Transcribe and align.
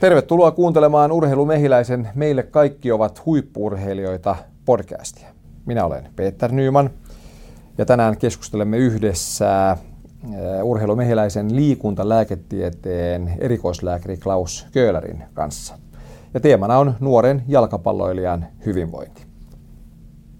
Tervetuloa 0.00 0.50
kuuntelemaan 0.50 1.12
Urheilumehiläisen 1.12 2.08
Meille 2.14 2.42
kaikki 2.42 2.92
ovat 2.92 3.26
huippuurheilijoita 3.26 4.36
podcastia. 4.64 5.28
Minä 5.66 5.84
olen 5.84 6.08
Peter 6.16 6.52
Nyman 6.52 6.90
ja 7.78 7.84
tänään 7.84 8.16
keskustelemme 8.16 8.76
yhdessä 8.76 9.70
äh, 9.70 9.78
Urheilumehiläisen 10.62 11.56
liikuntalääketieteen 11.56 13.34
erikoislääkäri 13.38 14.16
Klaus 14.16 14.66
Köhlerin 14.72 15.24
kanssa. 15.34 15.78
Ja 16.34 16.40
teemana 16.40 16.78
on 16.78 16.94
nuoren 17.00 17.42
jalkapalloilijan 17.48 18.46
hyvinvointi. 18.66 19.22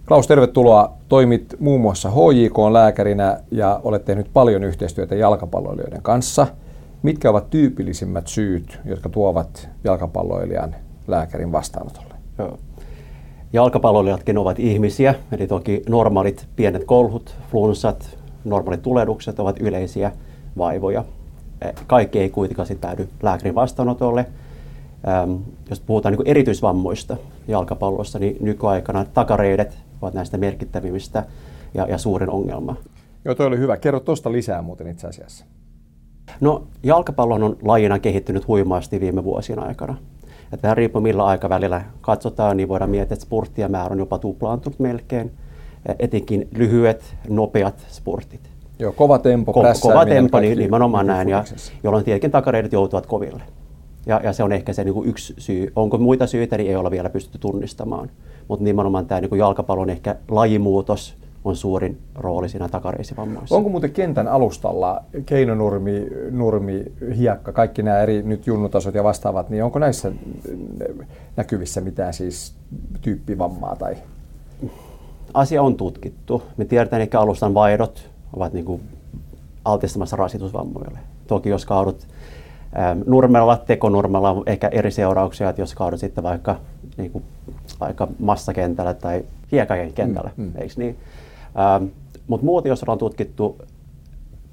Klaus, 0.09 0.27
tervetuloa. 0.27 0.96
Toimit 1.09 1.54
muun 1.59 1.80
muassa 1.80 2.11
HJK-lääkärinä 2.11 3.41
ja 3.50 3.80
olet 3.84 4.04
tehnyt 4.04 4.30
paljon 4.32 4.64
yhteistyötä 4.64 5.14
jalkapalloilijoiden 5.14 6.02
kanssa– 6.02 6.46
Mitkä 7.06 7.30
ovat 7.30 7.50
tyypillisimmät 7.50 8.26
syyt, 8.26 8.80
jotka 8.84 9.08
tuovat 9.08 9.68
jalkapalloilijan 9.84 10.76
lääkärin 11.08 11.52
vastaanotolle? 11.52 12.14
Joo. 12.38 12.58
Jalkapalloilijatkin 13.52 14.38
ovat 14.38 14.58
ihmisiä, 14.58 15.14
eli 15.32 15.46
toki 15.46 15.82
normaalit 15.88 16.46
pienet 16.56 16.84
kolhut, 16.84 17.36
flunssat, 17.50 18.18
normaalit 18.44 18.82
tulehdukset 18.82 19.40
ovat 19.40 19.60
yleisiä 19.60 20.12
vaivoja. 20.58 21.04
Eh, 21.62 21.74
kaikki 21.86 22.18
ei 22.18 22.30
kuitenkaan 22.30 22.66
sitten 22.66 22.88
päädy 22.88 23.08
lääkärin 23.22 23.54
vastaanotolle. 23.54 24.26
Ähm, 25.08 25.32
jos 25.70 25.80
puhutaan 25.80 26.14
niin 26.14 26.29
erityisvammoista 26.29 27.16
jalkapallossa, 27.48 28.18
niin 28.18 28.36
nykyaikana 28.40 29.04
takareidet 29.04 29.79
ovat 30.02 30.14
näistä 30.14 30.38
merkittävimmistä 30.38 31.24
ja, 31.74 31.86
ja 31.88 31.98
suurin 31.98 32.30
ongelma. 32.30 32.77
Joo, 33.24 33.34
toi 33.34 33.46
oli 33.46 33.58
hyvä. 33.58 33.77
Kerro 33.77 34.00
tuosta 34.00 34.32
lisää 34.32 34.62
muuten 34.62 34.86
itse 34.86 35.06
asiassa. 35.06 35.44
No 36.41 36.62
jalkapallo 36.82 37.34
on 37.34 37.56
lajina 37.62 37.98
kehittynyt 37.98 38.48
huimaasti 38.48 39.00
viime 39.00 39.24
vuosien 39.24 39.58
aikana. 39.58 39.96
Että 40.52 40.62
vähän 40.62 40.77
riippuu 40.77 41.02
millä 41.02 41.24
aikavälillä 41.24 41.82
katsotaan, 42.00 42.56
niin 42.56 42.69
voidaan 42.69 42.91
miettiä, 42.91 43.14
että 43.14 43.27
spurttien 43.27 43.70
määrä 43.70 43.92
on 43.92 43.98
jopa 43.98 44.19
tuplaantunut 44.19 44.78
melkein. 44.78 45.30
Etenkin 45.98 46.48
lyhyet, 46.54 47.16
nopeat 47.28 47.86
spurtit. 47.88 48.41
Joo, 48.78 48.92
kova 48.92 49.19
tempo, 49.19 49.52
Ko- 49.52 49.80
Kova 49.80 50.06
tempo, 50.06 50.41
niin 50.41 50.58
nimenomaan 50.58 51.06
näin, 51.06 51.28
ja, 51.28 51.44
jolloin 51.84 52.04
tietenkin 52.04 52.30
takareidet 52.30 52.72
joutuvat 52.72 53.06
koville. 53.06 53.42
Ja, 54.06 54.20
ja 54.24 54.32
se 54.32 54.42
on 54.42 54.52
ehkä 54.52 54.72
se 54.72 54.84
niin 54.84 54.94
kuin 54.94 55.08
yksi 55.08 55.34
syy. 55.38 55.72
Onko 55.77 55.98
muita 55.98 56.27
syitä, 56.27 56.56
niin 56.56 56.70
ei 56.70 56.77
olla 56.77 56.91
vielä 56.91 57.10
pystytty 57.10 57.38
tunnistamaan. 57.38 58.10
Mutta 58.48 58.64
nimenomaan 58.64 59.06
tämä 59.06 59.20
niin 59.20 59.28
kuin 59.28 59.38
jalkapallon 59.38 59.91
ehkä 59.91 60.16
lajimuutos– 60.28 61.14
on 61.47 61.56
suurin 61.56 61.98
rooli 62.14 62.48
siinä 62.48 62.69
takareisivammoissa. 62.69 63.56
Onko 63.56 63.70
muuten 63.70 63.91
kentän 63.91 64.28
alustalla 64.28 65.02
keinonurmi, 65.27 66.06
nurmi, 66.30 66.84
hiekka, 67.16 67.53
kaikki 67.53 67.83
nämä 67.83 67.98
eri 67.98 68.22
nyt 68.22 68.47
junnutasot 68.47 68.94
ja 68.94 69.05
vastaavat, 69.05 69.50
niin 69.50 69.64
onko 69.64 69.78
näissä 69.78 70.12
näkyvissä 71.36 71.80
mitään 71.80 72.14
siis 72.14 72.55
tyyppivammaa 73.00 73.77
tai? 73.77 73.97
Asia 75.34 75.62
on 75.62 75.77
tutkittu. 75.77 76.42
Me 76.56 76.64
tiedetään, 76.64 77.03
että 77.03 77.20
alustan 77.20 77.55
vaihdot 77.55 78.10
ovat 78.36 78.53
niin 78.53 78.64
kuin 78.64 78.83
altistamassa 79.64 80.16
rasitusvammoille. 80.16 80.98
Toki 81.27 81.48
jos 81.48 81.66
kaudut 81.66 82.06
ähm, 82.78 83.00
nurmella, 83.06 83.56
tekonurmella 83.56 84.31
on 84.31 84.42
ehkä 84.47 84.69
eri 84.69 84.91
seurauksia, 84.91 85.48
että 85.48 85.62
jos 85.62 85.75
kaudut 85.75 86.00
sitten 86.00 86.25
vaikka, 86.25 86.56
niin 86.97 87.10
kuin, 87.10 87.25
vaikka 87.81 88.08
massakentällä 88.19 88.94
tai 88.94 89.25
hiekakentällä, 89.53 90.31
mm, 90.36 90.44
mm. 90.44 90.53
eikö 90.58 90.75
niin? 90.77 90.97
Ähm, 91.58 91.84
Mutta 92.26 92.46
muuten, 92.46 92.70
jos 92.70 92.82
ollaan 92.82 92.98
tutkittu 92.98 93.58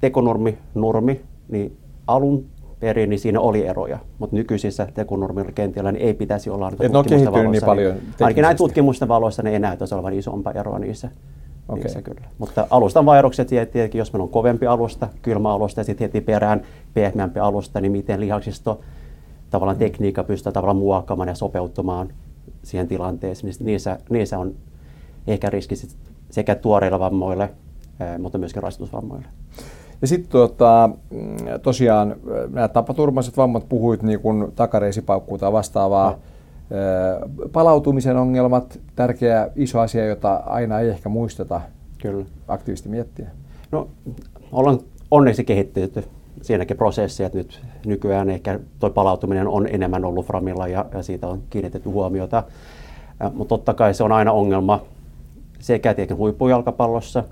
tekonurmi, 0.00 0.58
nurmi, 0.74 1.20
niin 1.48 1.76
alun 2.06 2.44
perin 2.80 3.10
niin 3.10 3.20
siinä 3.20 3.40
oli 3.40 3.66
eroja, 3.66 3.98
mutta 4.18 4.36
nykyisissä 4.36 4.88
tekonurmikentillä 4.94 5.92
niin 5.92 6.06
ei 6.06 6.14
pitäisi 6.14 6.50
olla 6.50 6.64
ainakaan 6.64 6.92
tutkimusten 6.92 7.32
valossa. 7.32 7.50
Niin 7.50 7.64
paljon 7.64 7.94
ainakin 8.20 8.42
näin 8.42 8.56
tutkimusten 8.56 9.08
valossa 9.08 9.42
ne 9.42 9.50
ei 9.50 9.58
näyttäisi 9.58 9.94
olevan 9.94 10.12
isompaa 10.12 10.52
eroa 10.52 10.78
niissä. 10.78 11.10
Okay. 11.68 11.82
niissä 11.82 12.02
kyllä. 12.02 12.20
Mutta 12.38 12.66
alustan 12.70 13.06
vaihdokset 13.06 13.48
tietenkin, 13.48 13.98
jos 13.98 14.12
meillä 14.12 14.22
on 14.22 14.28
kovempi 14.28 14.66
alusta, 14.66 15.08
kylmä 15.22 15.54
alusta 15.54 15.80
ja 15.80 15.84
sitten 15.84 16.04
heti 16.04 16.20
perään 16.20 16.62
pehmeämpi 16.94 17.40
alusta, 17.40 17.80
niin 17.80 17.92
miten 17.92 18.20
lihaksisto 18.20 18.80
tavallaan 19.50 19.78
tekniikka 19.78 20.24
pystyy 20.24 20.52
tavallaan 20.52 20.76
muokkaamaan 20.76 21.28
ja 21.28 21.34
sopeutumaan 21.34 22.08
siihen 22.62 22.88
tilanteeseen, 22.88 23.52
niin 23.58 23.66
niissä, 23.66 23.98
niissä 24.10 24.38
on 24.38 24.54
ehkä 25.26 25.50
riski 25.50 25.74
sekä 26.34 26.54
tuoreilla 26.54 27.00
vammoille, 27.00 27.50
mutta 28.18 28.38
myöskin 28.38 28.62
rasitusvammoille. 28.62 29.26
Ja 30.02 30.08
sitten 30.08 30.30
tuota, 30.30 30.90
mm, 31.10 31.36
tosiaan 31.62 32.16
nämä 32.52 32.68
tapaturmaiset 32.68 33.36
vammat, 33.36 33.68
puhuit 33.68 34.02
niin 34.02 34.20
kuin 34.20 34.52
takareisipaukkuu 34.56 35.38
tai 35.38 35.52
vastaavaa. 35.52 36.10
No. 36.10 36.18
Palautumisen 37.52 38.16
ongelmat, 38.16 38.80
tärkeä 38.96 39.50
iso 39.56 39.80
asia, 39.80 40.06
jota 40.06 40.34
aina 40.34 40.80
ei 40.80 40.88
ehkä 40.88 41.08
muisteta 41.08 41.60
Kyllä. 41.98 42.24
aktiivisesti 42.48 42.88
miettiä. 42.88 43.26
No, 43.72 43.88
ollaan 44.52 44.78
onneksi 45.10 45.44
kehittynyt 45.44 46.08
siinäkin 46.42 46.76
prosessi, 46.76 47.24
että 47.24 47.38
nyt 47.38 47.60
nykyään 47.86 48.30
ehkä 48.30 48.60
tuo 48.78 48.90
palautuminen 48.90 49.48
on 49.48 49.68
enemmän 49.68 50.04
ollut 50.04 50.26
Framilla 50.26 50.68
ja, 50.68 50.84
ja 50.94 51.02
siitä 51.02 51.26
on 51.26 51.42
kiinnitetty 51.50 51.88
huomiota. 51.88 52.42
Mutta 53.34 53.48
totta 53.48 53.74
kai 53.74 53.94
se 53.94 54.04
on 54.04 54.12
aina 54.12 54.32
ongelma, 54.32 54.80
sekä 55.64 55.94
tietenkin 55.94 56.16
huippujalkapallossa, 56.16 57.24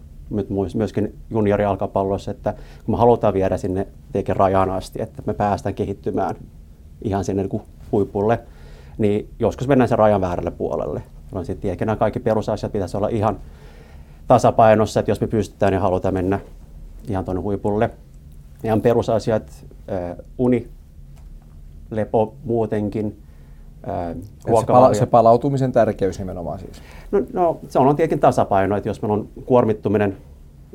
myöskin 0.75 1.15
juniorijalkapallossa, 1.31 2.31
että 2.31 2.55
kun 2.85 2.95
me 2.95 2.99
halutaan 2.99 3.35
viedä 3.35 3.57
sinne 3.57 3.87
tietenkin 4.13 4.37
rajan 4.37 4.71
asti, 4.71 5.03
että 5.03 5.23
me 5.27 5.35
päästään 5.35 5.75
kehittymään 5.75 6.37
ihan 7.03 7.25
sinne 7.25 7.43
niin 7.43 7.63
huipulle, 7.93 8.41
niin 8.99 9.29
joskus 9.39 9.69
mennään 9.69 9.89
sen 9.89 9.99
rajan 9.99 10.21
väärälle 10.21 10.51
puolelle. 10.51 11.03
Jolloin 11.31 11.47
sitten 11.47 11.63
tietenkin 11.63 11.87
nämä 11.87 11.97
kaikki 11.97 12.21
perusasiat 12.21 12.73
pitäisi 12.73 12.97
olla 12.97 13.09
ihan 13.09 13.39
tasapainossa, 14.29 15.01
että 15.01 15.11
jos 15.11 15.21
me 15.21 15.27
pystytään, 15.27 15.73
niin 15.73 15.81
halutaan 15.81 16.15
mennä 16.15 16.41
ihan 17.09 17.25
tuonne 17.25 17.43
huipulle. 17.43 17.91
Ihan 18.65 18.81
perusasiat, 18.81 19.65
uni, 20.39 20.69
lepo 21.91 22.35
muutenkin, 22.45 23.22
se, 24.39 24.67
pala- 24.67 24.95
se 24.95 25.07
palautumisen 25.07 25.73
tärkeys 25.73 26.19
nimenomaan 26.19 26.59
siis? 26.59 26.83
No, 27.11 27.23
no 27.33 27.61
se 27.69 27.79
on 27.79 27.97
tietenkin 27.97 28.21
tasapaino, 28.21 28.77
että 28.77 28.89
jos 28.89 29.03
meillä 29.03 29.15
on 29.15 29.29
kuormittuminen 29.47 30.17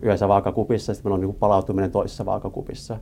yhdessä 0.01 0.28
vaakakupissa, 0.28 0.94
sitten 0.94 1.12
meillä 1.12 1.23
on 1.23 1.29
niin 1.29 1.40
palautuminen 1.40 1.91
toisessa 1.91 2.25
vaakakupissa, 2.25 2.97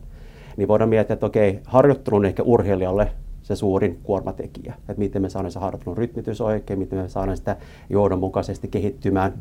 niin 0.57 0.67
voidaan 0.67 0.89
miettiä, 0.89 1.13
että 1.13 1.25
okei, 1.25 1.59
harjoittelu 1.65 2.15
on 2.15 2.25
ehkä 2.25 2.43
urheilijalle 2.43 3.11
se 3.43 3.55
suurin 3.55 3.99
kuormatekijä. 4.03 4.73
Että 4.79 4.99
miten 4.99 5.21
me 5.21 5.29
saadaan 5.29 5.51
se 5.51 5.59
harjoittelun 5.59 5.97
rytmitys 5.97 6.41
oikein, 6.41 6.79
miten 6.79 6.99
me 6.99 7.09
saadaan 7.09 7.37
sitä 7.37 7.57
johdonmukaisesti 7.89 8.67
kehittymään 8.67 9.33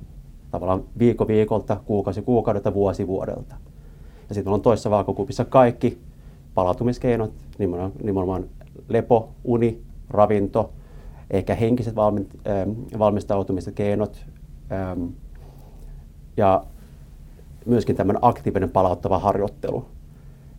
tavallaan 0.51 0.85
viikko 0.99 1.29
viikolta, 1.29 1.77
kuukausi 1.85 2.23
kuukaudelta, 2.23 2.75
vuosi 2.75 3.07
vuodelta. 3.07 3.55
Ja 4.29 4.35
sitten 4.35 4.45
meillä 4.45 4.55
on 4.55 4.63
toisessa 4.63 4.91
vaakakupissa 4.91 5.45
kaikki 5.45 5.99
palautumiskeinot, 6.55 7.33
nimenomaan, 7.59 7.93
nimenomaan 8.03 8.45
lepo, 8.89 9.29
uni, 9.45 9.83
ravinto, 10.11 10.73
ehkä 11.31 11.55
henkiset 11.55 11.95
ähm, 11.99 12.71
valmistautumiset, 12.99 13.75
keinot 13.75 14.27
ähm, 14.73 15.07
ja 16.37 16.65
myöskin 17.67 17.97
tämmöinen 17.97 18.25
aktiivinen 18.25 18.71
palauttava 18.71 19.19
harjoittelu. 19.19 19.85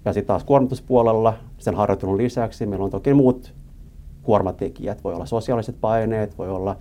Ja 0.06 0.14
sitten 0.14 0.28
taas 0.28 0.44
kuormituspuolella 0.44 1.34
sen 1.58 1.76
harjoittelun 1.76 2.18
lisäksi 2.18 2.66
meillä 2.66 2.86
on 2.86 2.92
toki 2.92 3.14
muut 3.14 3.54
kuormatekijät. 4.24 5.04
Voi 5.04 5.14
olla 5.14 5.26
sosiaaliset 5.26 5.82
paineet, 5.82 6.38
voi 6.38 6.50
olla 6.50 6.78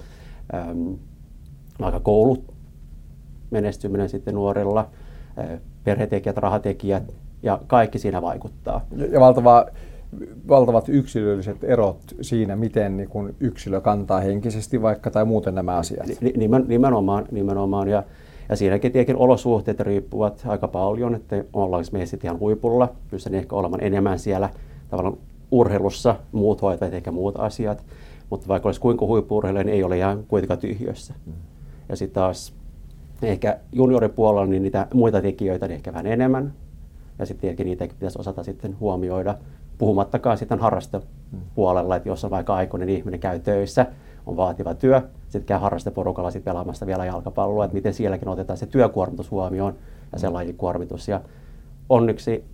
äm, 0.54 0.96
aika 1.82 2.00
koulut 2.00 2.54
menestyminen 3.50 4.08
sitten 4.08 4.34
nuorilla, 4.34 4.88
äh, 5.38 5.60
perhetekijät, 5.84 6.36
rahatekijät 6.36 7.14
ja 7.42 7.60
kaikki 7.66 7.98
siinä 7.98 8.22
vaikuttaa. 8.22 8.86
Ja 9.10 9.20
valtava 9.20 9.66
valtavat 10.48 10.88
yksilölliset 10.88 11.64
erot 11.64 12.00
siinä, 12.20 12.56
miten 12.56 12.96
niin 12.96 13.08
kun 13.08 13.34
yksilö 13.40 13.80
kantaa 13.80 14.20
henkisesti 14.20 14.82
vaikka 14.82 15.10
tai 15.10 15.24
muuten 15.24 15.54
nämä 15.54 15.76
asiat. 15.76 16.06
Nimenomaan, 16.66 17.26
nimenomaan 17.30 17.88
ja, 17.88 18.02
ja 18.48 18.56
siinäkin 18.56 18.92
tietenkin 18.92 19.16
olosuhteet 19.16 19.80
riippuvat 19.80 20.42
aika 20.46 20.68
paljon, 20.68 21.14
että 21.14 21.44
ollaanko 21.52 21.88
me 21.92 22.06
sitten 22.06 22.28
ihan 22.28 22.40
huipulla, 22.40 22.88
pystyn 23.10 23.34
ehkä 23.34 23.56
olemaan 23.56 23.84
enemmän 23.84 24.18
siellä 24.18 24.50
tavallaan 24.88 25.16
urheilussa, 25.50 26.16
muut 26.32 26.62
hoitajat 26.62 26.94
ehkä 26.94 27.10
muut 27.10 27.40
asiat, 27.40 27.84
mutta 28.30 28.48
vaikka 28.48 28.68
olisi 28.68 28.80
kuinka 28.80 29.06
huippuurheilija, 29.06 29.64
niin 29.64 29.74
ei 29.74 29.84
ole 29.84 29.98
ihan 29.98 30.24
kuitenkaan 30.28 30.60
tyhjössä. 30.60 31.14
Mm. 31.26 31.32
Ja 31.88 31.96
sitten 31.96 32.14
taas 32.14 32.54
ehkä 33.22 33.58
junioripuolella 33.72 34.46
niin 34.46 34.62
niitä 34.62 34.86
muita 34.94 35.22
tekijöitä 35.22 35.68
niin 35.68 35.74
ehkä 35.74 35.92
vähän 35.92 36.06
enemmän, 36.06 36.52
ja 37.18 37.26
sitten 37.26 37.40
tietenkin 37.40 37.66
niitäkin 37.66 37.96
pitäisi 37.96 38.18
osata 38.18 38.42
sitten 38.42 38.76
huomioida 38.80 39.34
Puhumattakaan 39.78 40.38
sitten 40.38 40.58
harrastepuolella, 40.58 41.96
että 41.96 42.08
jos 42.08 42.24
on 42.24 42.30
vaikka 42.30 42.54
aikuinen 42.54 42.88
ihminen 42.88 43.20
käy 43.20 43.38
töissä, 43.38 43.86
on 44.26 44.36
vaativa 44.36 44.74
työ, 44.74 45.02
sitten 45.28 45.46
käy 45.46 45.58
harrasteporukalla 45.58 46.30
sitten 46.30 46.52
pelaamassa 46.52 46.86
vielä 46.86 47.04
jalkapalloa, 47.04 47.64
että 47.64 47.74
miten 47.74 47.94
sielläkin 47.94 48.28
otetaan 48.28 48.56
se 48.56 48.66
työkuormitus 48.66 49.30
huomioon 49.30 49.74
ja 50.12 50.18
se 50.18 50.28
lajikuormitus. 50.28 51.08
Ja 51.08 51.20
onneksi 51.88 52.44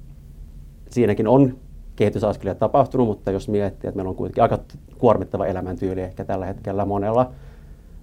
siinäkin 0.91 1.29
on 1.29 1.57
kehitysaskelia 1.97 2.55
tapahtunut, 2.55 3.09
mutta 3.09 3.31
jos 3.31 3.49
miettii, 3.49 3.89
että 3.89 3.97
meillä 3.97 4.11
on 4.11 4.17
kuitenkin 4.17 4.43
aika 4.43 4.59
kuormittava 4.99 5.47
elämäntyyli 5.47 6.01
ehkä 6.01 6.25
tällä 6.25 6.47
hetkellä 6.47 6.85
monella, 6.85 7.31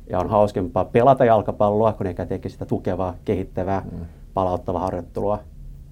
ja 0.09 0.19
on 0.19 0.29
hauskempaa 0.29 0.85
pelata 0.85 1.25
jalkapalloa, 1.25 1.93
kun 1.93 2.07
eikä 2.07 2.25
teke 2.25 2.49
sitä 2.49 2.65
tukevaa, 2.65 3.15
kehittävää, 3.25 3.83
mm. 3.91 4.05
palauttavaa 4.33 4.81
harjoittelua 4.81 5.39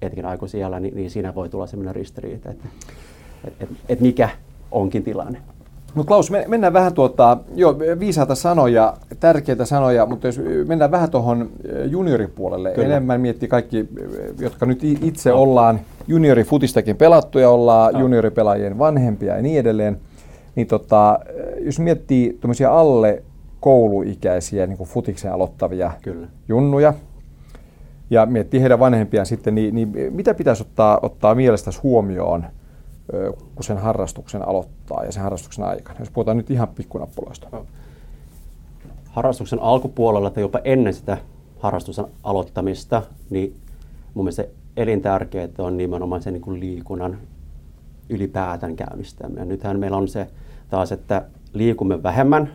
etkin 0.02 0.26
aiku 0.26 0.46
siellä, 0.46 0.80
niin, 0.80 0.94
niin 0.94 1.10
siinä 1.10 1.34
voi 1.34 1.48
tulla 1.48 1.66
sellainen 1.66 1.94
ristiriita, 1.94 2.50
että 2.50 2.68
et, 3.60 3.68
et, 3.88 4.00
mikä 4.00 4.28
onkin 4.70 5.02
tilanne. 5.02 5.38
No 5.96 6.04
Klaus, 6.04 6.30
mennään 6.48 6.72
vähän 6.72 6.94
tuota, 6.94 7.38
joo, 7.54 7.78
viisaita 7.78 8.34
sanoja, 8.34 8.94
tärkeitä 9.20 9.64
sanoja, 9.64 10.06
mutta 10.06 10.26
jos 10.26 10.40
mennään 10.66 10.90
vähän 10.90 11.10
tuohon 11.10 11.50
eh, 11.64 11.90
junioripuolelle, 11.90 12.70
Kyllä. 12.70 12.86
enemmän 12.86 13.20
miettii 13.20 13.48
kaikki, 13.48 13.78
eh, 13.78 13.86
jotka 14.38 14.66
nyt 14.66 14.84
itse 14.84 15.30
no. 15.30 15.36
ollaan 15.36 15.80
juniorifutistakin 16.06 16.96
pelattuja, 16.96 17.50
ollaan 17.50 17.92
no. 17.92 18.00
junioripelaajien 18.00 18.78
vanhempia 18.78 19.36
ja 19.36 19.42
niin 19.42 19.60
edelleen, 19.60 19.98
niin 20.54 20.66
tota, 20.66 21.18
eh, 21.28 21.64
jos 21.64 21.78
miettii 21.78 22.38
tuommoisia 22.40 22.78
alle 22.78 23.22
kouluikäisiä 23.60 24.66
niin 24.66 24.78
kuin 24.78 24.88
futiksen 24.88 25.32
aloittavia 25.32 25.90
Kyllä. 26.02 26.26
junnuja, 26.48 26.94
ja 28.10 28.26
miettii 28.26 28.60
heidän 28.60 28.78
vanhempiaan 28.78 29.26
sitten, 29.26 29.54
niin, 29.54 29.74
niin 29.74 29.92
mitä 30.10 30.34
pitäisi 30.34 30.62
ottaa, 30.62 30.98
ottaa 31.02 31.34
mielestäsi 31.34 31.80
huomioon– 31.82 32.46
kun 33.54 33.64
sen 33.64 33.78
harrastuksen 33.78 34.48
aloittaa 34.48 35.04
ja 35.04 35.12
sen 35.12 35.22
harrastuksen 35.22 35.64
aikana, 35.64 35.98
jos 35.98 36.10
puhutaan 36.10 36.36
nyt 36.36 36.50
ihan 36.50 36.68
pikkunappuloista? 36.68 37.48
Harrastuksen 39.10 39.62
alkupuolella 39.62 40.30
tai 40.30 40.42
jopa 40.42 40.60
ennen 40.64 40.94
sitä 40.94 41.18
harrastuksen 41.58 42.04
aloittamista, 42.22 43.02
niin 43.30 43.56
mun 44.14 44.24
mielestä 44.24 44.44
elintärkeää 44.76 45.48
on 45.58 45.76
nimenomaan 45.76 46.22
sen 46.22 46.32
niin 46.32 46.42
kuin 46.42 46.60
liikunnan 46.60 47.18
ylipäätään 48.08 48.76
käynnistäminen. 48.76 49.48
Nythän 49.48 49.80
meillä 49.80 49.96
on 49.96 50.08
se 50.08 50.26
taas, 50.70 50.92
että 50.92 51.24
liikumme 51.52 52.02
vähemmän, 52.02 52.52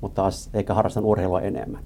mutta 0.00 0.22
taas 0.22 0.50
eikä 0.54 0.74
harrastan 0.74 1.04
urheilua 1.04 1.40
enemmän. 1.40 1.82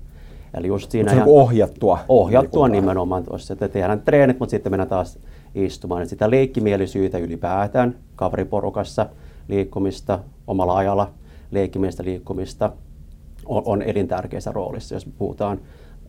Eli 0.54 0.66
just 0.66 0.90
siinä 0.90 1.14
se 1.14 1.22
on 1.22 1.28
ohjattua. 1.28 1.98
Ohjattua 2.08 2.68
nimenomaan 2.68 3.24
tuossa, 3.24 3.52
että 3.52 3.68
tehdään 3.68 4.00
treenit, 4.00 4.38
mutta 4.38 4.50
sitten 4.50 4.72
mennään 4.72 4.88
taas 4.88 5.18
istumaan. 5.54 6.02
Et 6.02 6.08
sitä 6.08 6.30
leikkimielisyyttä 6.30 7.18
ylipäätään 7.18 7.94
kaveriporukassa 8.16 9.06
liikkumista, 9.48 10.18
omalla 10.46 10.76
ajalla 10.76 11.10
leikkimiestä 11.50 12.04
liikkumista 12.04 12.72
on, 13.46 13.62
on 13.66 13.82
elintärkeässä 13.82 14.52
roolissa, 14.52 14.94
jos 14.94 15.06
puhutaan 15.18 15.60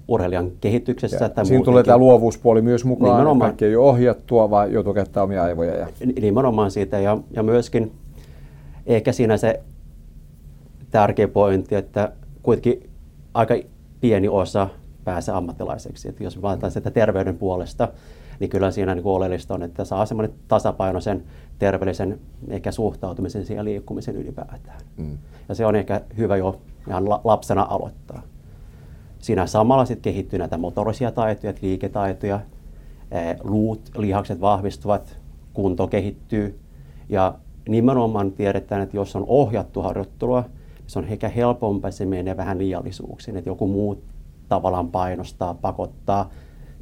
urheilijan 0.07 0.51
kehityksestä. 0.62 1.25
Ja, 1.25 1.30
tai 1.30 1.45
siinä 1.45 1.63
tulee 1.63 1.83
tämä 1.83 1.97
luovuuspuoli 1.97 2.62
myös 2.62 2.86
mukaan, 2.86 3.12
nimenomaan, 3.12 3.50
kaikki 3.50 3.65
ei 3.65 3.75
ole 3.75 3.89
ohjattua, 3.89 4.50
vaan 4.50 4.74
joutuu 4.74 4.94
käyttämään 4.94 5.24
omia 5.24 5.44
aivoja. 5.44 5.75
Ja... 5.75 5.88
Nimenomaan 6.21 6.71
siitä, 6.71 7.00
ja, 7.00 7.18
ja 7.31 7.44
myöskin 7.44 7.92
ehkä 8.85 9.12
siinä 9.12 9.38
se 9.38 9.59
tärkeä 10.92 11.27
pointti, 11.27 11.75
että 11.75 12.12
kuitenkin 12.44 12.89
aika 13.33 13.56
pieni 14.01 14.27
osa 14.27 14.69
pääsee 15.03 15.35
ammattilaiseksi. 15.35 16.09
Että 16.09 16.24
jos 16.24 16.42
vaaditaan 16.42 16.71
sitä 16.71 16.92
terveyden 16.92 17.38
puolesta, 17.38 17.88
niin 18.39 18.50
kyllä 18.50 18.71
siinä 18.71 18.95
niin 18.95 19.07
oleellista 19.07 19.53
on, 19.53 19.63
että 19.63 19.86
saa 19.86 20.06
semmoinen 20.06 20.36
tasapainoisen 20.47 21.24
terveellisen 21.59 22.19
ehkä 22.47 22.71
suhtautumisen 22.71 23.45
siihen 23.45 23.65
liikkumisen 23.65 24.15
ylipäätään. 24.15 24.81
Mm. 24.97 25.18
Ja 25.50 25.56
se 25.56 25.65
on 25.65 25.75
ehkä 25.75 26.01
hyvä 26.18 26.38
jo 26.38 26.62
ihan 26.88 27.09
lapsena 27.24 27.68
aloittaa. 27.69 28.21
Siinä 29.19 29.45
samalla 29.45 29.86
sitten 29.86 30.13
kehittyy 30.13 30.39
näitä 30.39 30.57
motorisia 30.57 31.12
taitoja, 31.12 31.53
liiketaitoja, 31.62 32.39
luut, 33.44 33.81
lihakset 33.97 34.42
vahvistuvat, 34.42 35.18
kunto 35.53 35.88
kehittyy 35.88 36.59
ja 37.09 37.33
nimenomaan 37.69 38.31
tiedetään, 38.31 38.81
että 38.81 38.97
jos 38.97 39.15
on 39.15 39.25
ohjattu 39.27 39.81
harjoittelua, 39.81 40.44
se 40.88 41.00
on 41.00 41.06
ehkä 41.06 41.30
helpompaa 41.30 41.92
se 41.92 42.06
menee 42.06 42.38
vähän 42.38 42.57
liiallisuuksiin, 42.57 43.38
että 43.38 43.50
joku 43.50 43.68
muu 43.68 44.03
tavallaan 44.50 44.88
painostaa, 44.88 45.53
pakottaa, 45.53 46.30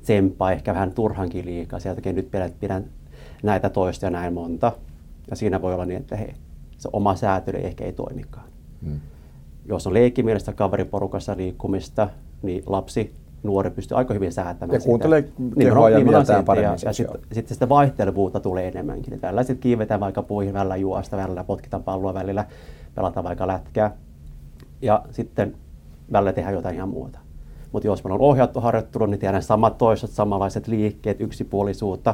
tsemppaa 0.08 0.52
ehkä 0.52 0.74
vähän 0.74 0.92
turhankin 0.92 1.46
liikaa. 1.46 1.80
Sieltäkin 1.80 2.16
nyt 2.16 2.32
pidän, 2.32 2.52
pidän 2.60 2.86
näitä 3.44 3.70
toista 3.70 4.06
ja 4.06 4.10
näin 4.10 4.34
monta. 4.34 4.72
Ja 5.30 5.36
siinä 5.36 5.62
voi 5.62 5.74
olla 5.74 5.86
niin, 5.86 6.00
että 6.00 6.16
hei, 6.16 6.34
se 6.78 6.90
oma 6.94 7.16
säätely 7.16 7.58
ehkä 7.58 7.86
ei 7.86 7.94
toimikaan. 7.94 8.48
Hmm. 8.86 9.00
Jos 9.66 9.88
on 9.88 9.94
leikkimielistä 9.94 10.54
kaveriporukassa 10.54 11.38
liikkumista, 11.38 12.10
niin 12.42 12.64
lapsi, 12.66 13.14
nuori 13.44 13.70
pystyy 13.70 13.98
aika 13.98 14.14
hyvin 14.14 14.32
säätämään 14.32 14.76
ja 14.76 14.80
sitä. 14.80 14.90
kuuntelee 14.90 15.30
kehoa 15.60 15.90
ja 15.90 16.00
mieltään 16.00 16.46
paremmin. 16.46 16.80
Ja, 16.84 16.90
ja 16.90 16.94
sitten 16.94 17.20
sit 17.32 17.48
sitä 17.48 17.70
vaihtelevuutta 17.70 18.40
tulee 18.40 18.68
enemmänkin. 18.68 19.12
Niin 19.12 19.22
tällä 19.22 19.44
sitten 19.44 19.62
kiivetään 19.62 20.00
vaikka 20.00 20.24
puihin 20.24 20.54
välillä 20.54 20.76
juosta, 20.76 21.18
välillä 21.18 21.44
potkitaan 21.44 21.84
palloa, 21.84 22.14
välillä 22.14 22.46
pelataan 22.96 23.24
vaikka 23.24 23.48
lätkää. 23.48 23.92
Ja 24.82 25.04
sitten 25.12 25.56
välillä 26.12 26.34
tehdään 26.34 26.56
jotain 26.56 26.76
ihan 26.76 26.90
muuta. 26.90 27.20
Mutta 27.72 27.88
jos 27.88 28.04
meillä 28.04 28.16
on 28.16 28.22
ohjattu 28.22 28.62
harjoittelu, 28.62 29.06
niin 29.06 29.20
tiedän 29.20 29.44
samat 29.44 29.78
toiset, 29.78 30.10
samanlaiset 30.10 30.68
liikkeet, 30.68 31.22
yksipuolisuutta 31.22 32.14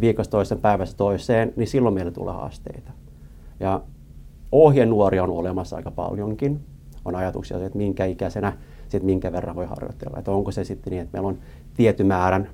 viikosta 0.00 0.30
toisen 0.30 0.58
päivästä 0.58 0.96
toiseen, 0.96 1.52
niin 1.56 1.68
silloin 1.68 1.94
meille 1.94 2.10
tulee 2.10 2.34
haasteita. 2.34 2.92
Ja 3.60 3.80
ohjenuoria 4.52 5.22
on 5.22 5.30
olemassa 5.30 5.76
aika 5.76 5.90
paljonkin. 5.90 6.60
On 7.04 7.14
ajatuksia, 7.14 7.64
että 7.66 7.78
minkä 7.78 8.04
ikäisenä, 8.04 8.52
sitten 8.82 9.06
minkä 9.06 9.32
verran 9.32 9.56
voi 9.56 9.66
harjoitella. 9.66 10.18
Että 10.18 10.30
onko 10.30 10.50
se 10.50 10.64
sitten 10.64 10.90
niin, 10.90 11.02
että 11.02 11.12
meillä 11.12 11.28
on 11.28 11.38
tietyn 11.74 12.06
määrän 12.06 12.48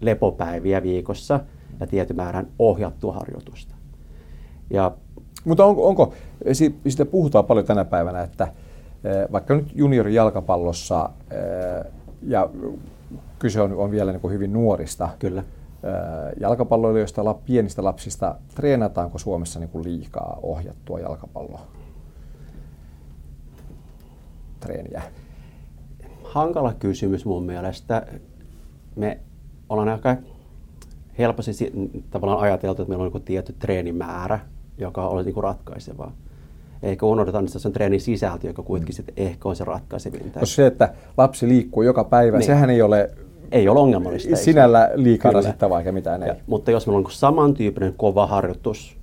lepopäiviä 0.00 0.82
viikossa 0.82 1.40
ja 1.80 1.86
tietyn 1.86 2.16
määrän 2.16 2.46
ohjattua 2.58 3.12
harjoitusta. 3.12 3.74
Ja 4.70 4.92
mutta 5.44 5.64
onko, 5.64 5.88
onko, 5.88 6.12
siitä 6.52 7.04
puhutaan 7.04 7.44
paljon 7.44 7.66
tänä 7.66 7.84
päivänä, 7.84 8.22
että 8.22 8.52
vaikka 9.32 9.54
nyt 9.54 9.72
juniorijalkapallossa, 9.74 11.10
eh, 11.30 11.92
ja 12.22 12.50
kyse 13.38 13.60
on, 13.60 13.72
on 13.72 13.90
vielä 13.90 14.12
niin 14.12 14.20
kuin 14.20 14.34
hyvin 14.34 14.52
nuorista 14.52 15.08
Kyllä. 15.18 15.40
Eh, 15.40 16.32
jalkapalloilijoista, 16.40 17.34
pienistä 17.44 17.84
lapsista, 17.84 18.34
treenataanko 18.54 19.18
Suomessa 19.18 19.60
niin 19.60 19.70
kuin 19.70 19.84
liikaa 19.84 20.38
ohjattua 20.42 21.00
jalkapalloa? 21.00 21.60
Treeniä. 24.60 25.02
Hankala 26.22 26.74
kysymys 26.74 27.24
mun 27.24 27.42
mielestä. 27.42 28.06
Me 28.96 29.20
ollaan 29.68 29.88
aika 29.88 30.16
helposti 31.18 31.72
tavallaan 32.10 32.40
ajateltu, 32.40 32.82
että 32.82 32.90
meillä 32.90 33.04
on 33.04 33.12
niin 33.12 33.22
tietty 33.22 33.52
treenimäärä, 33.52 34.40
joka 34.78 35.08
olisi 35.08 35.30
niin 35.32 35.42
ratkaisevaa 35.42 36.12
eikä 36.82 37.06
unohdeta, 37.06 37.38
että 37.38 37.58
se 37.58 37.68
on 37.68 37.72
treenin 37.72 38.00
sisältö, 38.00 38.46
joka 38.46 38.62
kuitenkin 38.62 38.94
mm. 38.94 38.96
sitten 38.96 39.14
ehkä 39.16 39.48
on 39.48 39.56
se 39.56 39.64
ratkaisevin. 39.64 40.20
Koska 40.20 40.46
se, 40.46 40.66
että 40.66 40.94
lapsi 41.16 41.48
liikkuu 41.48 41.82
joka 41.82 42.04
päivä, 42.04 42.38
niin. 42.38 42.46
sehän 42.46 42.70
ei 42.70 42.82
ole 42.82 43.10
ei 43.52 43.68
ole 43.68 43.80
ongelmallista. 43.80 44.36
Sinällä 44.36 44.90
liikaa 44.94 45.32
rasittavaa 45.32 45.78
eikä 45.78 45.92
mitään 45.92 46.22
ei. 46.22 46.28
Ja, 46.28 46.36
mutta 46.46 46.70
jos 46.70 46.86
meillä 46.86 46.98
on 46.98 47.10
samantyyppinen 47.10 47.94
kova 47.96 48.26
harjoitus 48.26 48.96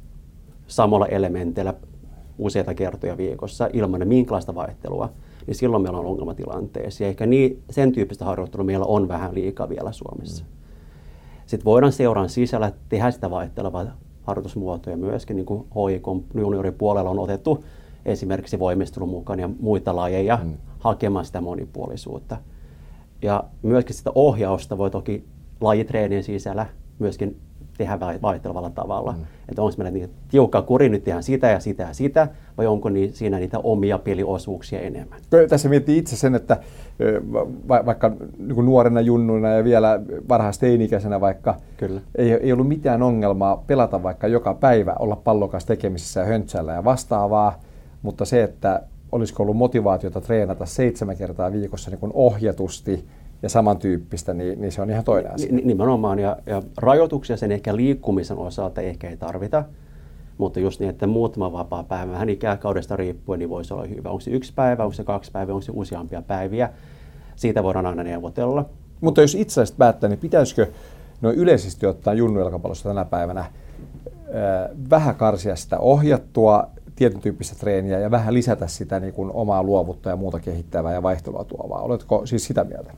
samalla 0.68 1.08
elementeillä 1.08 1.74
useita 2.38 2.74
kertoja 2.74 3.18
viikossa 3.18 3.70
ilman 3.74 4.08
minkälaista 4.08 4.56
vaihtelua, 4.56 5.10
niin 5.48 5.56
silloin 5.56 5.84
meillä 5.84 6.00
on 6.00 6.06
ongelmatilanteessa. 6.06 7.03
Ja 7.03 7.10
ehkä 7.10 7.25
niin, 7.25 7.63
sen 7.70 7.92
tyyppistä 7.92 8.25
harjoittelua 8.25 8.65
meillä 8.65 8.86
on 8.86 9.08
vähän 9.08 9.34
liikaa 9.34 9.70
vielä 9.70 9.92
Suomessa. 9.92 10.44
Mm. 10.44 10.50
Sitten 11.46 11.65
voidaan 11.65 11.92
seuran 11.92 12.30
sisällä 12.30 12.72
tehdä 12.89 13.12
sitä 13.12 13.32
vaihtelevaa 13.32 13.86
harjoitusmuotoja 14.24 14.98
myöskin, 14.98 15.36
niin 15.36 15.46
kuin 15.46 15.65
HIK 15.92 16.08
juniorin 16.34 16.74
puolella 16.74 17.10
on 17.10 17.20
otettu 17.20 17.63
esimerkiksi 18.06 18.60
voimistelun 18.60 19.10
mukaan 19.10 19.39
ja 19.39 19.50
muita 19.60 19.96
lajeja 19.96 20.39
mm. 20.44 20.53
hakemaan 20.80 21.25
sitä 21.25 21.42
monipuolisuutta. 21.42 22.38
Ja 23.22 23.44
myöskin 23.62 23.96
sitä 23.96 24.12
ohjausta 24.15 24.77
voi 24.77 24.92
toki 24.92 25.25
lajitreenien 25.62 26.24
sisällä 26.24 26.65
myöskin 27.00 27.39
tehdä 27.77 28.00
vaihtelevalla 28.22 28.70
tavalla. 28.70 29.12
Mm. 29.12 29.24
Että 29.50 29.62
onko 29.62 29.74
meillä 29.77 29.92
niin 29.92 30.10
tiukka 30.32 30.62
kuri, 30.62 30.89
nyt 30.89 31.03
tehdään 31.03 31.24
sitä 31.24 31.48
ja 31.48 31.60
sitä 31.60 31.84
ja 31.84 31.94
sitä, 31.94 32.27
vai 32.58 32.68
onko 32.68 32.89
niin, 32.89 33.13
siinä 33.13 33.39
niitä 33.39 33.60
omia 33.60 33.98
peliosuuksia 33.98 34.80
enemmän? 34.80 35.20
Tässä 35.50 35.70
miettii 35.70 35.98
itse 35.98 36.15
sen, 36.15 36.36
että 36.36 36.58
vaikka 37.68 38.12
niin 38.38 38.65
nuorena 38.65 39.01
junnuina 39.01 39.50
ja 39.50 39.63
vielä 39.63 40.00
varhaisteini-ikäisenä 40.30 41.22
vaikka, 41.22 41.56
Kyllä. 41.77 42.01
Ei, 42.15 42.32
ei 42.32 42.53
ollut 42.53 42.68
mitään 42.68 43.01
ongelmaa 43.01 43.63
pelata 43.68 44.03
vaikka 44.03 44.27
joka 44.27 44.53
päivä, 44.53 44.96
olla 45.00 45.15
pallokas 45.15 45.65
tekemisissä 45.65 46.20
ja 46.20 46.25
höntsällä 46.25 46.74
ja 46.74 46.84
vastaavaa, 46.84 47.60
mutta 48.01 48.25
se, 48.25 48.44
että 48.44 48.82
olisiko 49.12 49.44
ollut 49.44 49.58
motivaatiota 49.58 50.22
treenata 50.22 50.65
seitsemän 50.65 51.18
kertaa 51.18 51.51
viikossa 51.51 51.92
niin 51.92 52.12
ohjatusti, 52.13 53.06
ja 53.43 53.50
samantyyppistä, 53.50 54.33
niin, 54.33 54.62
niin 54.62 54.71
se 54.71 54.81
on 54.81 54.89
ihan 54.89 55.03
toinen 55.03 55.33
asia. 55.33 55.53
Nimenomaan, 55.53 56.19
ja, 56.19 56.38
ja 56.45 56.62
rajoituksia 56.77 57.38
sen 57.38 57.51
ehkä 57.51 57.75
liikkumisen 57.75 58.38
osalta 58.38 58.81
ehkä 58.81 59.09
ei 59.09 59.17
tarvita, 59.17 59.63
mutta 60.38 60.59
just 60.59 60.79
niin, 60.79 60.89
että 60.89 61.07
muutama 61.07 61.51
vapaa 61.51 61.83
päivä, 61.83 62.12
vähän 62.12 62.29
ikäkaudesta 62.29 62.95
riippuen, 62.95 63.39
niin 63.39 63.50
voisi 63.50 63.73
olla 63.73 63.83
hyvä. 63.83 64.09
Onko 64.09 64.21
se 64.21 64.31
yksi 64.31 64.53
päivä, 64.55 64.83
onko 64.83 64.93
se 64.93 65.03
kaksi 65.03 65.31
päivää, 65.31 65.55
onko 65.55 65.65
se 65.65 65.71
useampia 65.75 66.21
päiviä, 66.21 66.69
siitä 67.35 67.63
voidaan 67.63 67.85
aina 67.85 68.03
neuvotella. 68.03 68.65
Mutta 69.01 69.21
jos 69.21 69.35
itse 69.35 69.62
asiassa 69.62 69.75
päättää, 69.77 70.09
niin 70.09 70.19
pitäisikö 70.19 70.67
no 71.21 71.31
yleisesti 71.31 71.85
ottaa 71.85 72.13
junnujalkapallossa 72.13 72.89
tänä 72.89 73.05
päivänä 73.05 73.45
vähän 74.89 75.15
karsia 75.15 75.55
sitä 75.55 75.79
ohjattua 75.79 76.67
tietyn 76.95 77.21
tyyppistä 77.21 77.55
treeniä 77.59 78.00
ja 78.00 78.12
vähän 78.12 78.33
lisätä 78.33 78.67
sitä 78.67 79.00
niin 79.00 79.13
kuin 79.13 79.31
omaa 79.33 79.63
luovuutta 79.63 80.09
ja 80.09 80.15
muuta 80.15 80.39
kehittävää 80.39 80.93
ja 80.93 81.03
vaihtelua 81.03 81.43
tuovaa. 81.43 81.81
Oletko 81.81 82.25
siis 82.25 82.45
sitä 82.45 82.63
mieltä? 82.63 82.93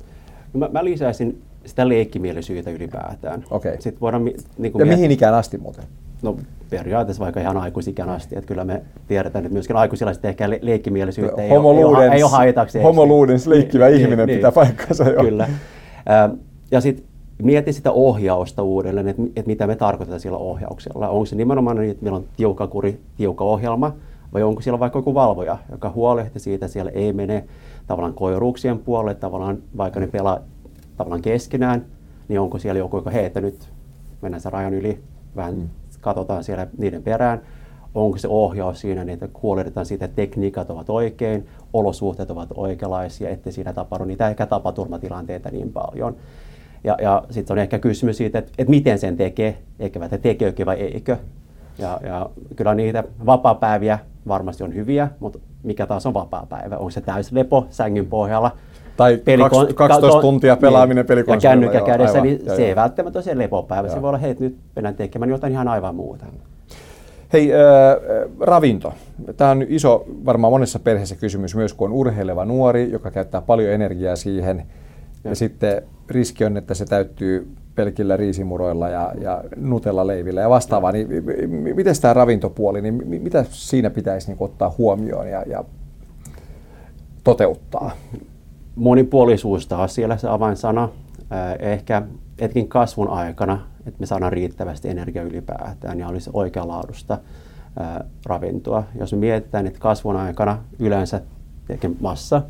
No 0.56 0.60
mä, 0.60 0.70
mä 0.72 0.84
lisäisin 0.84 1.42
sitä 1.66 1.90
leikkimielisyyttä 1.90 2.72
ylipäätään. 2.72 3.44
Okay. 3.50 3.76
Sitten 3.80 4.02
voidaan, 4.02 4.26
niin 4.58 4.72
kuin 4.72 4.80
ja 4.80 4.86
mihin 4.86 5.12
ikään 5.12 5.34
asti 5.34 5.58
muuten? 5.58 5.84
No 6.22 6.38
periaatteessa 6.70 7.24
vaikka 7.24 7.42
ihan 7.42 7.58
aikuisikään 7.58 8.10
asti. 8.10 8.36
Että 8.38 8.48
kyllä 8.48 8.64
me 8.64 8.82
tiedetään, 9.08 9.46
että 9.46 9.54
myöskin 9.54 9.76
aikuisilla 9.76 10.14
sitten 10.14 10.30
ehkä 10.30 10.50
le- 10.50 10.60
leikkimielisyyttä 10.62 11.42
ei, 11.42 11.50
homo 11.50 11.70
ole, 11.70 12.08
ei 12.08 12.24
ole 12.24 12.32
haitaksi. 12.32 12.82
Homo 12.82 13.06
luudens 13.06 13.48
leikkivä 13.48 13.88
niin, 13.88 14.02
ihminen 14.02 14.28
niin, 14.28 14.38
pitää 14.38 14.50
niin, 14.50 14.56
paikkansa 14.56 15.10
jo. 15.10 15.22
Kyllä. 15.22 15.48
Ja 16.72 16.82
sitten 16.82 17.06
mieti 17.42 17.74
sitä 17.74 17.92
ohjausta 17.92 18.64
uudelleen, 18.64 19.08
että, 19.08 19.22
että 19.36 19.50
mitä 19.50 19.68
me 19.68 19.76
tarkoitetaan 19.76 20.20
sillä 20.20 20.38
ohjauksella. 20.38 21.10
Onko 21.10 21.26
se 21.26 21.36
nimenomaan 21.36 21.78
niin, 21.78 21.92
että 21.92 22.04
meillä 22.04 22.18
on 22.18 22.26
tiukka 22.38 22.68
kuri, 22.68 23.00
tiukka 23.18 23.44
ohjelma, 23.44 23.96
vai 24.34 24.44
onko 24.44 24.62
siellä 24.62 24.80
vaikka 24.80 25.00
joku 25.00 25.14
valvoja, 25.14 25.58
joka 25.72 25.90
huolehtii 25.90 26.42
siitä, 26.42 26.66
että 26.66 26.74
siellä 26.74 26.92
ei 26.92 27.14
mene 27.14 27.44
tavallaan 27.88 28.14
koiruuksien 28.14 28.80
puolelle, 28.80 29.16
tavallaan 29.16 29.58
vaikka 29.78 30.00
ne 30.00 30.08
pelaa 30.08 30.40
tavallaan 30.98 31.22
keskenään, 31.22 31.86
niin 32.28 32.40
onko 32.40 32.60
siellä 32.60 32.80
joku, 32.80 32.98
joka 32.98 33.10
heitä 33.10 33.42
nyt 33.42 33.70
mennään 34.22 34.42
sen 34.42 34.54
rajan 34.54 34.74
yli, 34.74 35.00
vähän 35.36 35.56
mm. 35.56 35.70
katsotaan 36.02 36.44
siellä 36.44 36.68
niiden 36.78 37.04
perään, 37.04 37.42
onko 37.96 38.18
se 38.18 38.28
ohjaus 38.28 38.82
siinä, 38.82 39.04
niin 39.04 39.14
että 39.14 39.40
huolehditaan 39.42 39.86
siitä, 39.86 40.06
että 40.06 40.16
tekniikat 40.16 40.70
ovat 40.70 40.90
oikein, 40.90 41.48
olosuhteet 41.74 42.32
ovat 42.32 42.50
oikeanlaisia, 42.56 43.30
ettei 43.30 43.54
siinä 43.54 43.74
tapahdu 43.74 44.06
niitä 44.06 44.30
ehkä 44.30 44.46
tapaturmatilanteita 44.46 45.50
niin 45.50 45.72
paljon. 45.72 46.16
Ja, 46.84 46.98
ja 47.02 47.24
sitten 47.30 47.54
on 47.54 47.58
ehkä 47.58 47.80
kysymys 47.80 48.18
siitä, 48.18 48.40
että, 48.40 48.52
että 48.58 48.70
miten 48.70 49.00
sen 49.00 49.18
tekee, 49.18 49.58
eikä 49.80 50.06
että 50.06 50.18
tekeekö 50.18 50.66
vai 50.66 50.76
eikö. 50.76 51.18
Ja, 51.80 52.00
ja 52.04 52.30
kyllä 52.56 52.76
niitä 52.76 53.04
vapaa-päiviä 53.26 54.00
varmasti 54.28 54.64
on 54.64 54.76
hyviä, 54.76 55.08
mutta 55.20 55.40
mikä 55.64 55.86
taas 55.86 56.06
on 56.06 56.14
vapaa-päivä? 56.14 56.78
Onko 56.78 56.92
se 56.92 57.02
lepo 57.32 57.68
sängyn 57.70 58.06
pohjalla? 58.06 58.52
Tai 58.98 59.18
pelikon, 59.18 59.74
12 59.76 60.22
tuntia 60.22 60.56
pelaaminen 60.56 61.02
niin, 61.02 61.08
pelikonsolilla. 61.08 61.66
Ja 61.66 61.72
kännykkä 61.72 61.92
kädessä, 61.92 62.18
aivan, 62.18 62.28
niin 62.28 62.46
joo, 62.46 62.56
se 62.56 62.62
joo. 62.62 62.70
ei 62.70 62.76
välttämättä 62.76 63.20
ole 63.20 63.24
se 63.24 63.38
lepopäivä. 63.38 63.88
Joo. 63.88 63.96
Se 63.96 64.02
voi 64.02 64.08
olla, 64.08 64.18
hei, 64.18 64.36
nyt 64.40 64.58
mennään 64.76 64.96
tekemään 64.96 65.30
jotain 65.30 65.54
ihan 65.54 65.68
aivan 65.68 65.96
muuta. 65.96 66.26
Hei, 67.34 67.54
äh, 67.54 67.60
ravinto. 68.40 68.94
Tämä 69.38 69.52
on 69.52 69.66
iso, 69.68 70.06
varmaan 70.26 70.54
monessa 70.54 70.80
perheessä 70.80 71.16
kysymys 71.16 71.56
myös, 71.56 71.74
kun 71.74 71.90
on 71.90 71.98
urheileva 71.98 72.46
nuori, 72.46 72.92
joka 72.92 73.12
käyttää 73.12 73.42
paljon 73.42 73.72
energiaa 73.72 74.16
siihen. 74.16 74.58
Ja, 75.24 75.30
ja 75.30 75.36
sitten 75.36 75.82
riski 76.10 76.46
on, 76.46 76.58
että 76.58 76.74
se 76.74 76.86
täyttyy 76.86 77.48
pelkillä 77.76 78.18
riisimuroilla 78.18 78.90
ja, 78.90 79.14
ja 79.22 79.44
nutella 79.56 80.08
leivillä 80.08 80.42
ja 80.42 80.50
vastaavaa. 80.50 80.92
Niin, 80.92 81.08
miten 81.76 82.02
tämä 82.02 82.14
ravintopuoli, 82.14 82.82
niin 82.82 83.24
mitä 83.24 83.46
siinä 83.50 83.90
pitäisi 83.90 84.28
niin 84.28 84.38
ottaa 84.40 84.76
huomioon 84.78 85.30
ja, 85.30 85.42
ja 85.42 85.64
toteuttaa? 87.24 87.92
Monipuolisuus 88.76 89.68
taas 89.68 89.96
siellä 89.96 90.18
se 90.18 90.28
avainsana. 90.28 90.90
Ehkä 91.60 92.02
etkin 92.40 92.68
kasvun 92.68 93.10
aikana, 93.10 93.60
että 93.88 94.00
me 94.00 94.06
saadaan 94.06 94.34
riittävästi 94.34 94.90
energiaa 94.90 95.26
ylipäätään 95.26 96.00
ja 96.00 96.08
olisi 96.08 96.30
oikeanlaadusta 96.34 97.18
ravintoa. 98.26 98.84
Jos 99.00 99.14
me 99.14 99.20
mietitään, 99.20 99.68
että 99.68 99.80
kasvun 99.80 100.16
aikana 100.16 100.58
yleensä 100.80 101.22
massa 102.00 102.42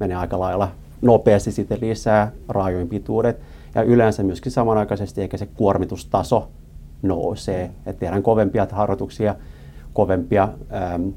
menee 0.00 0.16
aika 0.16 0.40
lailla 0.40 0.70
nopeasti 1.02 1.52
sitten 1.52 1.78
lisää 1.80 2.32
raajojen 2.48 2.88
pituudet 2.88 3.40
ja 3.74 3.82
yleensä 3.82 4.22
myöskin 4.22 4.52
samanaikaisesti 4.52 5.20
eikä 5.20 5.36
se 5.36 5.46
kuormitustaso 5.46 6.48
nousee. 7.02 7.70
Että 7.86 8.00
tehdään 8.00 8.22
kovempia 8.22 8.66
harjoituksia, 8.72 9.34
kovempia 9.92 10.48
äm, 10.94 11.12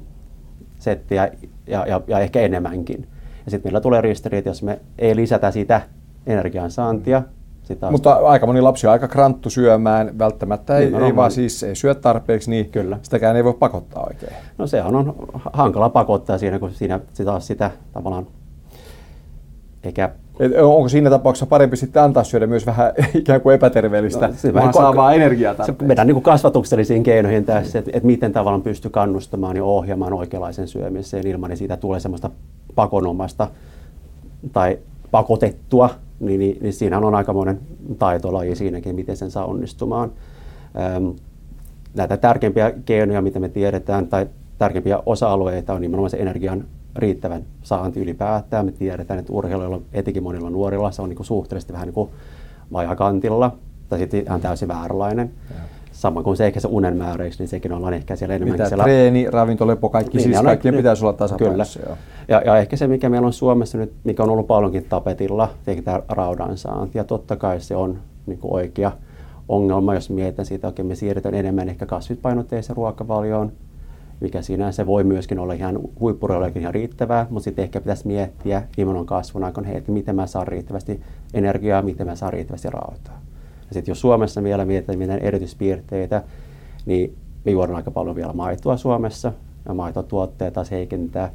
settejä 0.79 1.31
ja, 1.67 1.85
ja, 1.87 2.01
ja 2.07 2.19
ehkä 2.19 2.41
enemmänkin. 2.41 3.07
Ja 3.45 3.51
sitten 3.51 3.69
meillä 3.69 3.81
tulee 3.81 4.01
ristiriita, 4.01 4.49
jos 4.49 4.63
me 4.63 4.79
ei 4.97 5.15
lisätä 5.15 5.51
sitä 5.51 5.81
energiansaantia. 6.25 7.23
Sitä 7.63 7.91
Mutta 7.91 8.13
aika 8.13 8.45
moni 8.45 8.61
lapsi 8.61 8.87
on 8.87 8.93
aika 8.93 9.07
kranttu 9.07 9.49
syömään, 9.49 10.19
välttämättä 10.19 10.77
ei, 10.77 10.95
ei 11.05 11.15
vaan 11.15 11.31
siis 11.31 11.63
ei 11.63 11.75
syö 11.75 11.95
tarpeeksi, 11.95 12.49
niin 12.49 12.69
Kyllä. 12.69 12.99
sitäkään 13.01 13.35
ei 13.35 13.43
voi 13.43 13.53
pakottaa 13.53 14.03
oikein. 14.03 14.33
No 14.57 14.67
se 14.67 14.83
on, 14.83 14.95
on 14.95 15.15
hankala 15.53 15.89
pakottaa 15.89 16.37
siinä, 16.37 16.59
kun 16.59 16.71
siinä 16.71 16.99
taas 17.25 17.47
sitä 17.47 17.71
tavallaan 17.93 18.27
eikä 19.83 20.09
et 20.39 20.51
onko 20.55 20.89
siinä 20.89 21.09
tapauksessa 21.09 21.45
parempi 21.45 21.77
sitten 21.77 22.03
antaa 22.03 22.23
syödä 22.23 22.47
myös 22.47 22.65
vähän 22.65 22.93
ikään 23.13 23.41
kuin 23.41 23.55
epäterveellistä, 23.55 24.27
no, 24.27 24.33
se 24.37 24.53
vaan 24.53 24.73
saa 24.73 24.95
vaan 24.95 25.15
energiaa 25.15 25.55
tarpeeksi? 25.55 25.85
Mennään 25.85 26.07
niin 26.07 26.21
kasvatuksellisiin 26.21 27.03
keinoihin 27.03 27.45
tässä, 27.45 27.79
että, 27.79 27.91
että 27.93 28.07
miten 28.07 28.33
tavallaan 28.33 28.61
pystyy 28.61 28.91
kannustamaan 28.91 29.55
ja 29.55 29.63
ohjaamaan 29.63 30.13
oikeanlaisen 30.13 30.67
syömiseen 30.67 31.27
ilman, 31.27 31.51
että 31.51 31.59
siitä 31.59 31.77
tulee 31.77 31.99
semmoista 31.99 32.29
pakonomasta 32.75 33.47
tai 34.53 34.79
pakotettua, 35.11 35.89
niin, 36.19 36.39
niin, 36.39 36.57
niin 36.61 36.73
siinä 36.73 36.97
on 36.97 37.15
aikamoinen 37.15 37.59
taitolaji 37.99 38.55
siinäkin, 38.55 38.95
miten 38.95 39.17
sen 39.17 39.31
saa 39.31 39.45
onnistumaan. 39.45 40.11
Ähm, 40.79 41.09
näitä 41.95 42.17
tärkeimpiä 42.17 42.71
keinoja, 42.85 43.21
mitä 43.21 43.39
me 43.39 43.49
tiedetään, 43.49 44.07
tai 44.07 44.27
tärkeimpiä 44.57 44.99
osa-alueita 45.05 45.73
on 45.73 45.81
nimenomaan 45.81 46.09
se 46.09 46.17
energian 46.17 46.65
riittävän 46.95 47.43
saanti 47.63 47.99
ylipäätään. 47.99 48.65
Me 48.65 48.71
tiedetään, 48.71 49.19
että 49.19 49.33
urheilijoilla, 49.33 49.81
etenkin 49.93 50.23
monilla 50.23 50.49
nuorilla, 50.49 50.91
se 50.91 51.01
on 51.01 51.09
niin 51.09 51.17
kuin 51.17 51.27
suhteellisesti 51.27 51.73
vähän 51.73 51.87
niin 51.87 51.93
kuin 51.93 52.09
vajakantilla 52.73 53.51
tai 53.89 53.99
sitten 53.99 54.21
ihan 54.21 54.41
täysin 54.41 54.67
vääränlainen. 54.67 55.31
Ja. 55.49 55.55
Sama 55.91 56.23
kuin 56.23 56.37
se 56.37 56.45
ehkä 56.45 56.59
se 56.59 56.67
unen 56.71 56.97
määräys, 56.97 57.39
niin 57.39 57.47
sekin 57.47 57.73
ollaan 57.73 57.93
ehkä 57.93 58.15
siellä 58.15 58.35
enemmän. 58.35 58.53
Mitä 58.53 58.67
siellä... 58.67 58.83
treeni, 58.83 59.27
ravinto, 59.31 59.67
lepo, 59.67 59.89
kaikki, 59.89 60.17
niin, 60.17 60.23
siis 60.23 60.41
kaikkien 60.41 60.73
niin, 60.73 60.79
pitäisi 60.79 61.05
olla 61.05 61.13
tasapainossa. 61.13 61.79
Kyllä. 61.79 61.97
Ja, 62.27 62.41
ja, 62.45 62.57
ehkä 62.57 62.77
se, 62.77 62.87
mikä 62.87 63.09
meillä 63.09 63.25
on 63.25 63.33
Suomessa 63.33 63.77
nyt, 63.77 63.93
mikä 64.03 64.23
on 64.23 64.29
ollut 64.29 64.47
paljonkin 64.47 64.85
tapetilla, 64.89 65.49
tietenkin 65.55 65.83
tämä 65.83 66.01
raudan 66.07 66.57
saanti. 66.57 66.97
Ja 66.97 67.03
totta 67.03 67.35
kai 67.35 67.59
se 67.59 67.75
on 67.75 67.97
niin 68.25 68.39
kuin 68.39 68.53
oikea 68.53 68.91
ongelma, 69.49 69.93
jos 69.93 70.09
mietitään 70.09 70.45
siitä, 70.45 70.67
että 70.67 70.83
me 70.83 70.95
siirrytään 70.95 71.35
enemmän 71.35 71.69
ehkä 71.69 71.85
kasvispainotteiseen 71.85 72.77
ruokavalioon, 72.77 73.51
mikä 74.21 74.41
sinänsä 74.41 74.85
voi 74.85 75.03
myöskin 75.03 75.39
olla 75.39 75.53
ihan 75.53 75.79
huippureillekin 75.99 76.61
ihan 76.61 76.73
riittävää, 76.73 77.27
mutta 77.29 77.43
sitten 77.43 77.63
ehkä 77.63 77.81
pitäisi 77.81 78.07
miettiä 78.07 78.63
nimenomaan 78.77 79.05
kasvun 79.05 79.43
aikana, 79.43 79.69
että 79.69 79.91
miten 79.91 80.15
mä 80.15 80.27
saan 80.27 80.47
riittävästi 80.47 81.01
energiaa, 81.33 81.81
miten 81.81 82.07
mä 82.07 82.15
saan 82.15 82.33
riittävästi 82.33 82.69
rautaa. 82.69 83.21
Ja 83.67 83.73
sitten 83.73 83.91
jos 83.91 84.01
Suomessa 84.01 84.43
vielä 84.43 84.65
mietitään 84.65 84.99
mitään 84.99 85.19
erityispiirteitä, 85.19 86.23
niin 86.85 87.15
me 87.45 87.51
juodaan 87.51 87.75
aika 87.75 87.91
paljon 87.91 88.15
vielä 88.15 88.33
maitoa 88.33 88.77
Suomessa, 88.77 89.33
ja 89.65 89.73
maitotuotteet 89.73 90.53
taas 90.53 90.71
heikentää 90.71 91.31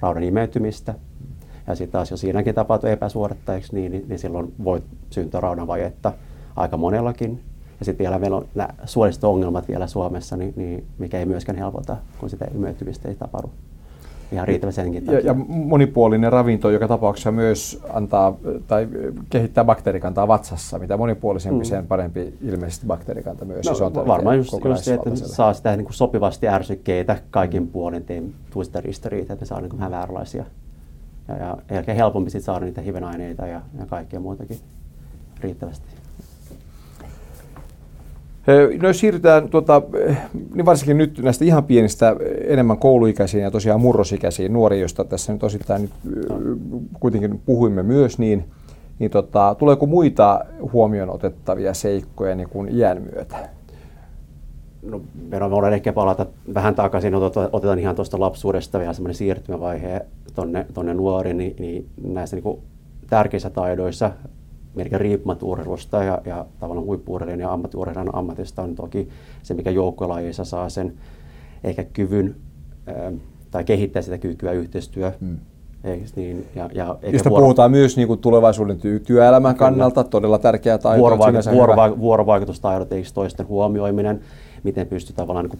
raudan 0.00 0.22
imeytymistä. 0.22 0.94
Ja 1.66 1.74
sitten 1.74 1.92
taas 1.92 2.10
jos 2.10 2.20
siinäkin 2.20 2.54
tapahtuu 2.54 2.90
epäsuorittajiksi, 2.90 3.74
niin, 3.74 3.92
niin, 3.92 4.08
niin 4.08 4.18
silloin 4.18 4.54
voi 4.64 4.82
syntyä 5.10 5.40
raudan 5.40 5.66
vajetta 5.66 6.12
aika 6.56 6.76
monellakin 6.76 7.40
ja 7.78 7.84
sitten 7.84 8.04
vielä 8.04 8.18
meillä 8.18 8.36
on 8.36 8.46
nämä 8.54 8.68
suoliset 8.84 9.24
ongelmat 9.24 9.68
vielä 9.68 9.86
Suomessa, 9.86 10.36
niin, 10.36 10.52
niin 10.56 10.84
mikä 10.98 11.18
ei 11.18 11.26
myöskään 11.26 11.58
helpota, 11.58 11.96
kun 12.20 12.30
sitä 12.30 12.46
imeytymistä 12.54 13.08
ei 13.08 13.14
tapahdu 13.14 13.50
ihan 14.32 14.48
riittävän 14.48 14.72
senkin 14.72 15.06
ja, 15.06 15.20
ja 15.20 15.34
monipuolinen 15.48 16.32
ravinto 16.32 16.70
joka 16.70 16.88
tapauksessa 16.88 17.32
myös 17.32 17.82
antaa 17.92 18.36
tai 18.66 18.88
kehittää 19.30 19.64
bakteerikantaa 19.64 20.28
vatsassa. 20.28 20.78
Mitä 20.78 20.96
monipuolisempi, 20.96 21.58
mm. 21.58 21.64
sen 21.64 21.86
parempi 21.86 22.34
ilmeisesti 22.42 22.86
bakteerikanta 22.86 23.44
myös. 23.44 23.66
No, 23.66 23.74
se 23.74 23.84
on 23.84 23.94
varmaan 23.94 24.36
just, 24.36 24.52
just 24.64 24.84
se, 24.84 24.94
että 24.94 25.10
saa 25.14 25.54
sitä 25.54 25.76
niin 25.76 25.84
kuin 25.84 25.94
sopivasti 25.94 26.48
ärsykkeitä 26.48 27.18
kaikin 27.30 27.62
mm. 27.62 27.68
puolin, 27.68 27.98
ettei 27.98 28.22
tule 28.50 28.64
sitä 28.64 28.80
ristiriitaa, 28.80 29.34
että 29.34 29.46
saa 29.46 29.60
niin 29.60 29.70
kuin 29.70 29.78
vähän 29.78 29.92
vääränlaisia. 29.92 30.44
Ja, 31.28 31.36
ja 31.36 31.56
ehkä 31.68 31.94
helpompi 31.94 32.30
sitten 32.30 32.44
saada 32.44 32.64
niitä 32.64 32.80
hivenaineita 32.80 33.46
ja, 33.46 33.60
ja 33.78 33.86
kaikkea 33.86 34.20
muutakin 34.20 34.58
riittävästi. 35.40 35.97
No 38.82 38.88
jos 38.88 39.00
siirrytään 39.00 39.48
tuota, 39.48 39.82
niin 40.54 40.66
varsinkin 40.66 40.98
nyt 40.98 41.18
näistä 41.18 41.44
ihan 41.44 41.64
pienistä 41.64 42.16
enemmän 42.46 42.78
kouluikäisiin 42.78 43.42
ja 43.42 43.50
tosiaan 43.50 43.80
murrosikäisiin 43.80 44.52
nuoriin, 44.52 44.80
joista 44.80 45.04
tässä 45.04 45.32
nyt 45.32 45.42
osittain 45.42 45.82
nyt 45.82 45.92
kuitenkin 47.00 47.40
puhuimme 47.46 47.82
myös, 47.82 48.18
niin, 48.18 48.44
niin 48.98 49.10
tota, 49.10 49.56
tuleeko 49.58 49.86
muita 49.86 50.44
huomioon 50.72 51.10
otettavia 51.10 51.74
seikkoja 51.74 52.34
niin 52.34 52.48
kuin 52.48 52.68
iän 52.74 53.02
myötä? 53.02 53.48
No, 54.82 55.00
me 55.30 55.50
voidaan 55.50 55.72
ehkä 55.72 55.92
palata 55.92 56.26
vähän 56.54 56.74
takaisin, 56.74 57.14
otetaan 57.52 57.78
ihan 57.78 57.96
tuosta 57.96 58.20
lapsuudesta 58.20 58.78
vielä 58.78 58.92
semmoinen 58.92 59.14
siirtymävaihe 59.14 60.00
tuonne 60.34 60.66
tonne 60.74 60.94
nuoriin, 60.94 61.38
niin, 61.38 61.56
niin 61.58 61.88
näissä 62.02 62.36
niin 62.36 62.42
kuin 62.42 62.60
tärkeissä 63.10 63.50
taidoissa 63.50 64.10
melkein 64.74 65.00
riippumatta 65.00 65.46
urheilusta 65.46 66.04
ja, 66.04 66.22
ja 66.24 66.46
tavallaan 66.60 66.86
huippuurheilijan 66.86 67.40
ja 67.40 67.52
ammattiurheilijan 67.52 68.14
ammatista 68.14 68.62
on 68.62 68.74
toki 68.74 69.08
se, 69.42 69.54
mikä 69.54 69.70
joukkuelajeissa 69.70 70.44
saa 70.44 70.68
sen 70.68 70.92
ehkä 71.64 71.84
kyvyn 71.84 72.36
ää, 72.86 73.12
tai 73.50 73.64
kehittää 73.64 74.02
sitä 74.02 74.18
kykyä 74.18 74.52
yhteistyö, 74.52 75.12
hmm. 75.20 75.36
Eiks 75.84 76.16
niin? 76.16 76.46
Ja, 76.54 76.70
ja 76.74 76.98
Josta 77.12 77.30
vuoro... 77.30 77.42
puhutaan 77.42 77.70
myös 77.70 77.96
niin 77.96 78.08
kuin 78.08 78.20
tulevaisuuden 78.20 78.76
ty- 78.76 79.00
työelämän 79.06 79.54
Kyllä. 79.54 79.70
kannalta, 79.70 80.04
todella 80.04 80.38
tärkeä 80.38 80.78
taito. 80.78 81.02
Vuorovaik- 81.02 81.52
vuorova- 81.52 81.98
vuorovaikutustaidot, 81.98 82.92
eikö 82.92 83.08
toisten 83.14 83.48
huomioiminen, 83.48 84.20
miten 84.62 84.86
pystyy 84.86 85.16
tavallaan 85.16 85.46
niin 85.46 85.58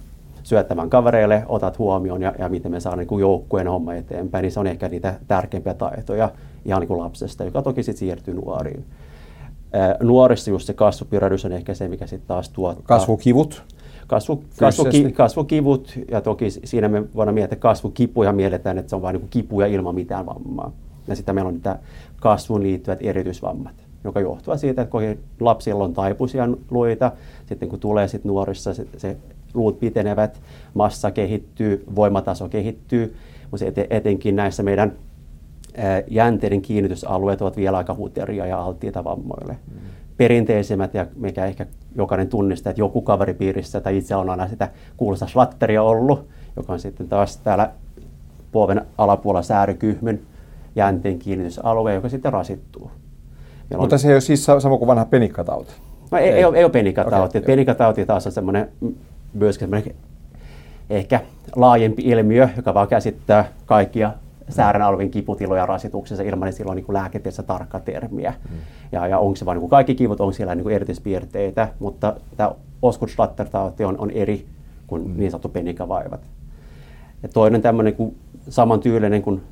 kuin 0.48 0.58
syöttämään 0.58 0.90
kavereille, 0.90 1.42
otat 1.48 1.78
huomioon 1.78 2.22
ja, 2.22 2.34
ja 2.38 2.48
miten 2.48 2.72
me 2.72 2.80
saadaan 2.80 3.06
niin 3.06 3.20
joukkueen 3.20 3.68
homma 3.68 3.94
eteenpäin, 3.94 4.42
niin 4.42 4.52
se 4.52 4.60
on 4.60 4.66
ehkä 4.66 4.88
niitä 4.88 5.14
tärkeimpiä 5.28 5.74
taitoja 5.74 6.30
ihan 6.64 6.80
niin 6.80 6.88
kuin 6.88 7.00
lapsesta, 7.00 7.44
joka 7.44 7.62
toki 7.62 7.82
sitten 7.82 7.98
siirtyy 7.98 8.34
nuoriin. 8.34 8.84
nuorissa 10.02 10.50
just 10.50 10.66
se 10.66 10.74
kasvupyrähdys 10.74 11.44
on 11.44 11.52
ehkä 11.52 11.74
se, 11.74 11.88
mikä 11.88 12.06
sitten 12.06 12.28
taas 12.28 12.48
tuottaa. 12.48 12.98
Kasvukivut? 12.98 13.62
Kasvu, 14.06 14.44
kasvuki, 14.58 15.12
kasvukivut, 15.12 15.98
ja 16.10 16.20
toki 16.20 16.50
siinä 16.50 16.88
me 16.88 17.14
voidaan 17.14 17.34
miettiä 17.34 17.58
kasvukipuja, 17.58 18.32
mielletään, 18.32 18.78
että 18.78 18.90
se 18.90 18.96
on 18.96 19.02
vain 19.02 19.16
niin 19.16 19.28
kipuja 19.30 19.66
ilman 19.66 19.94
mitään 19.94 20.26
vammaa. 20.26 20.72
Ja 21.08 21.16
sitten 21.16 21.34
meillä 21.34 21.48
on 21.48 21.54
niitä 21.54 21.78
kasvuun 22.20 22.62
liittyvät 22.62 22.98
erityisvammat, 23.02 23.74
joka 24.04 24.20
johtuu 24.20 24.58
siitä, 24.58 24.82
että 24.82 24.92
kun 24.92 25.02
lapsilla 25.40 25.84
on 25.84 25.94
taipuisia 25.94 26.48
luita, 26.70 27.12
sitten 27.46 27.68
kun 27.68 27.80
tulee 27.80 28.08
sit 28.08 28.24
nuorissa, 28.24 28.74
se, 28.74 28.86
se 28.96 29.16
luut 29.54 29.80
pitenevät, 29.80 30.40
massa 30.74 31.10
kehittyy, 31.10 31.84
voimataso 31.94 32.48
kehittyy, 32.48 33.16
mutta 33.50 33.66
etenkin 33.90 34.36
näissä 34.36 34.62
meidän 34.62 34.92
jänteiden 36.08 36.62
kiinnitysalueet 36.62 37.42
ovat 37.42 37.56
vielä 37.56 37.76
aika 37.76 37.94
huteria 37.94 38.46
ja 38.46 38.60
alttiita 38.60 39.04
vammoille. 39.04 39.52
Mm. 39.52 39.80
Perinteisemmät, 40.16 40.94
ja 40.94 41.06
mikä 41.16 41.46
ehkä 41.46 41.66
jokainen 41.96 42.28
tunnistaa, 42.28 42.70
että 42.70 42.80
joku 42.80 43.02
kaveripiirissä 43.02 43.80
tai 43.80 43.96
itse 43.96 44.14
on 44.14 44.30
aina 44.30 44.48
sitä 44.48 44.68
kuuluisa 44.96 45.26
slatteria 45.26 45.82
ollut, 45.82 46.28
joka 46.56 46.72
on 46.72 46.80
sitten 46.80 47.08
taas 47.08 47.36
täällä 47.36 47.70
polven 48.52 48.86
alapuolella 48.98 49.42
säärykyhmyn 49.42 50.20
jänteen 50.76 51.18
kiinnitysalue, 51.18 51.94
joka 51.94 52.08
sitten 52.08 52.32
rasittuu. 52.32 52.90
Meillä 53.70 53.82
Mutta 53.82 53.96
on... 53.96 53.98
se 53.98 54.08
ei 54.08 54.14
ole 54.14 54.20
siis 54.20 54.44
sama 54.44 54.78
kuin 54.78 54.86
vanha 54.86 55.04
penikkatauti? 55.04 55.72
No 56.10 56.18
ei, 56.18 56.24
ei, 56.24 56.32
ei 56.32 56.44
ole, 56.44 56.56
ei 56.58 56.64
ole 56.64 56.72
penikkatauti. 56.72 57.38
Okay, 57.38 57.46
penikkatauti 57.46 58.06
taas 58.06 58.26
on 58.26 58.32
semmoinen 58.32 58.68
myöskin 59.34 59.70
ehkä 60.90 61.20
laajempi 61.56 62.02
ilmiö, 62.02 62.48
joka 62.56 62.74
vaan 62.74 62.88
käsittää 62.88 63.48
kaikkia 63.66 64.12
säärän 64.48 64.82
alvin 64.82 65.10
kiputiloja 65.10 65.66
rasituksessa 65.66 66.22
ilman, 66.22 66.48
että 66.48 66.56
sillä 66.56 66.70
on 66.70 66.76
niin 66.76 66.86
lääketieteessä 66.88 67.42
tarkka 67.42 67.80
termiä. 67.80 68.34
Mm. 68.50 68.56
Ja, 68.92 69.06
ja 69.06 69.18
onko 69.18 69.36
se 69.36 69.46
vain 69.46 69.58
niin 69.58 69.70
kaikki 69.70 69.94
kivut, 69.94 70.20
onko 70.20 70.32
siellä 70.32 70.54
niin 70.54 70.70
erityispiirteitä, 70.70 71.68
mutta 71.78 72.16
tämä 72.36 72.50
osgood 72.82 73.08
on, 73.86 73.98
on 73.98 74.10
eri 74.10 74.46
kuin 74.86 75.08
mm. 75.08 75.14
niin 75.16 75.30
sanottu 75.30 75.48
penikavaivat. 75.48 76.20
Ja 77.22 77.28
toinen 77.28 77.62
tämmöinen 77.62 77.94
kuin 77.94 78.16
samantyylinen 78.48 79.22
kuin 79.22 79.42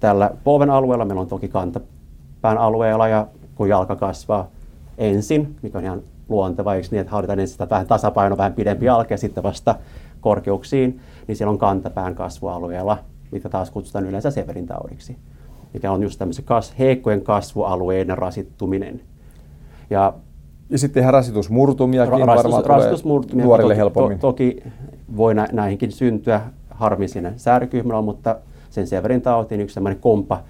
tällä 0.00 0.30
polven 0.44 0.70
alueella, 0.70 1.04
meillä 1.04 1.20
on 1.20 1.28
toki 1.28 1.48
kantapään 1.48 2.58
alueella 2.58 3.08
ja 3.08 3.26
kun 3.54 3.68
jalka 3.68 3.96
kasvaa 3.96 4.46
ensin, 4.98 5.56
mikä 5.62 5.78
on 5.78 5.84
ihan 5.84 6.02
luonteva, 6.28 6.74
eikö 6.74 6.88
niin, 6.90 7.00
että 7.00 7.12
halutaan 7.12 7.38
ensin 7.38 7.52
sitä 7.52 7.70
vähän 7.70 7.86
tasapaino, 7.86 8.36
vähän 8.36 8.52
pidempi 8.52 8.86
jalka 8.86 9.14
ja 9.14 9.18
sitten 9.18 9.42
vasta 9.42 9.74
korkeuksiin, 10.20 11.00
niin 11.26 11.36
siellä 11.36 11.50
on 11.50 11.58
kantapään 11.58 12.14
kasvualueella 12.14 12.98
mitä 13.30 13.48
taas 13.48 13.70
kutsutaan 13.70 14.06
yleensä 14.06 14.30
Severin 14.30 14.66
taudiksi, 14.66 15.16
mikä 15.74 15.92
on 15.92 16.02
just 16.02 16.18
tämmöisen 16.18 16.44
kas, 16.44 16.74
heikkojen 16.78 17.20
kasvualueiden 17.20 18.18
rasittuminen. 18.18 19.00
Ja, 19.90 20.12
ja 20.70 20.78
sitten 20.78 21.00
ihan 21.00 21.14
rasitusmurtumiakin 21.14 22.14
ra- 22.14 22.26
rasitus, 22.26 22.52
varmaan 22.52 22.64
rasitusmurtumia, 22.64 23.44
nuorille 23.44 23.74
toki, 23.74 23.78
helpommin. 23.78 24.18
To, 24.18 24.26
toki 24.26 24.62
voi 25.16 25.34
nä, 25.34 25.48
näihinkin 25.52 25.92
syntyä 25.92 26.40
harmi 26.70 27.08
siinä 27.08 27.32
säärykyhmällä, 27.36 28.02
mutta 28.02 28.36
sen 28.70 28.86
Severin 28.86 29.22
tautiin 29.22 29.60
yksi 29.60 29.74
sellainen 29.74 30.00
kompa, 30.00 30.42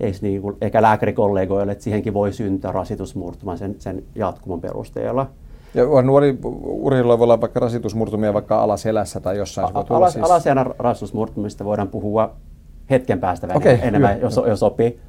ei 0.00 0.12
niin 0.22 0.42
kuin, 0.42 0.56
eikä 0.60 0.82
lääkärikollegoille, 0.82 1.72
että 1.72 1.84
siihenkin 1.84 2.14
voi 2.14 2.32
syntyä 2.32 2.72
rasitusmurtuma 2.72 3.56
sen, 3.56 3.74
sen 3.78 4.02
jatkumon 4.14 4.60
perusteella. 4.60 5.26
Ja 5.74 6.02
nuori 6.02 6.38
urheilulla 6.62 7.18
voi 7.18 7.24
olla 7.24 7.40
vaikka 7.40 7.60
rasitusmurtumia 7.60 8.34
vaikka 8.34 8.62
alaselässä 8.62 9.20
tai 9.20 9.36
jossain. 9.36 9.76
A- 9.76 9.84
alas, 9.90 10.12
siis... 10.12 10.24
Alaselän 10.24 10.66
rasitusmurtumista 10.78 11.64
voidaan 11.64 11.88
puhua 11.88 12.32
hetken 12.90 13.20
päästä 13.20 13.48
okay, 13.54 13.78
enemmän, 13.82 14.16
hyvä, 14.16 14.22
jos, 14.22 14.40
jos 14.46 14.60
sopii. 14.60 15.00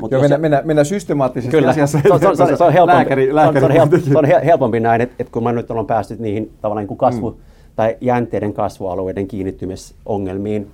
Mut 0.00 0.10
Joo, 0.10 0.20
mennä, 0.20 0.38
mennä, 0.38 0.62
mennä 0.64 0.84
systemaattisesti 0.84 1.56
Kyllä. 1.56 1.70
asiassa. 1.70 2.00
Se 2.02 2.12
on, 2.12 2.20
se 2.20 2.28
on, 2.28 2.36
se 2.36 2.42
on, 2.42 2.56
se 2.56 2.64
on 2.64 2.72
helpompi, 2.72 2.96
lääkäri, 2.96 3.34
lääkäri. 3.34 3.60
Se 3.60 3.66
on, 3.66 3.72
helpompi, 3.72 4.10
se 4.10 4.18
on 4.18 4.24
helpompi 4.44 4.80
näin, 4.80 5.00
että, 5.00 5.14
että 5.18 5.32
kun 5.32 5.42
mä 5.42 5.52
nyt 5.52 5.70
olen 5.70 5.86
päässyt 5.86 6.18
niihin 6.18 6.52
tavallaan 6.60 6.86
niin 6.86 6.98
kasvu- 6.98 7.30
mm. 7.30 7.36
tai 7.76 7.96
jänteiden 8.00 8.52
kasvualueiden 8.52 9.28
kiinnittymisongelmiin, 9.28 10.70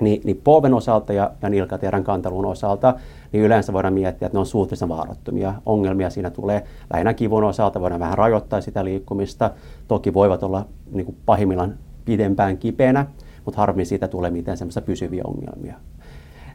niin, 0.00 0.20
niin 0.24 0.40
polven 0.44 0.74
osalta 0.74 1.12
ja, 1.12 1.30
ja 1.42 1.48
nilkaterän 1.48 2.04
kantelun 2.04 2.46
osalta, 2.46 2.94
niin 3.32 3.44
yleensä 3.44 3.72
voidaan 3.72 3.94
miettiä, 3.94 4.26
että 4.26 4.36
ne 4.36 4.40
on 4.40 4.46
suhteellisen 4.46 4.88
vaarattomia. 4.88 5.54
Ongelmia 5.66 6.10
siinä 6.10 6.30
tulee 6.30 6.64
lähinnä 6.92 7.14
kivun 7.14 7.44
osalta, 7.44 7.80
voidaan 7.80 8.00
vähän 8.00 8.18
rajoittaa 8.18 8.60
sitä 8.60 8.84
liikkumista. 8.84 9.50
Toki 9.88 10.14
voivat 10.14 10.42
olla 10.42 10.66
niin 10.92 11.04
kuin 11.04 11.16
pahimmillaan 11.26 11.74
pidempään 12.04 12.58
kipeänä, 12.58 13.06
mutta 13.44 13.60
harmi 13.60 13.84
siitä 13.84 14.08
tulee 14.08 14.30
mitään 14.30 14.56
semmoisia 14.56 14.82
pysyviä 14.82 15.22
ongelmia. 15.26 15.74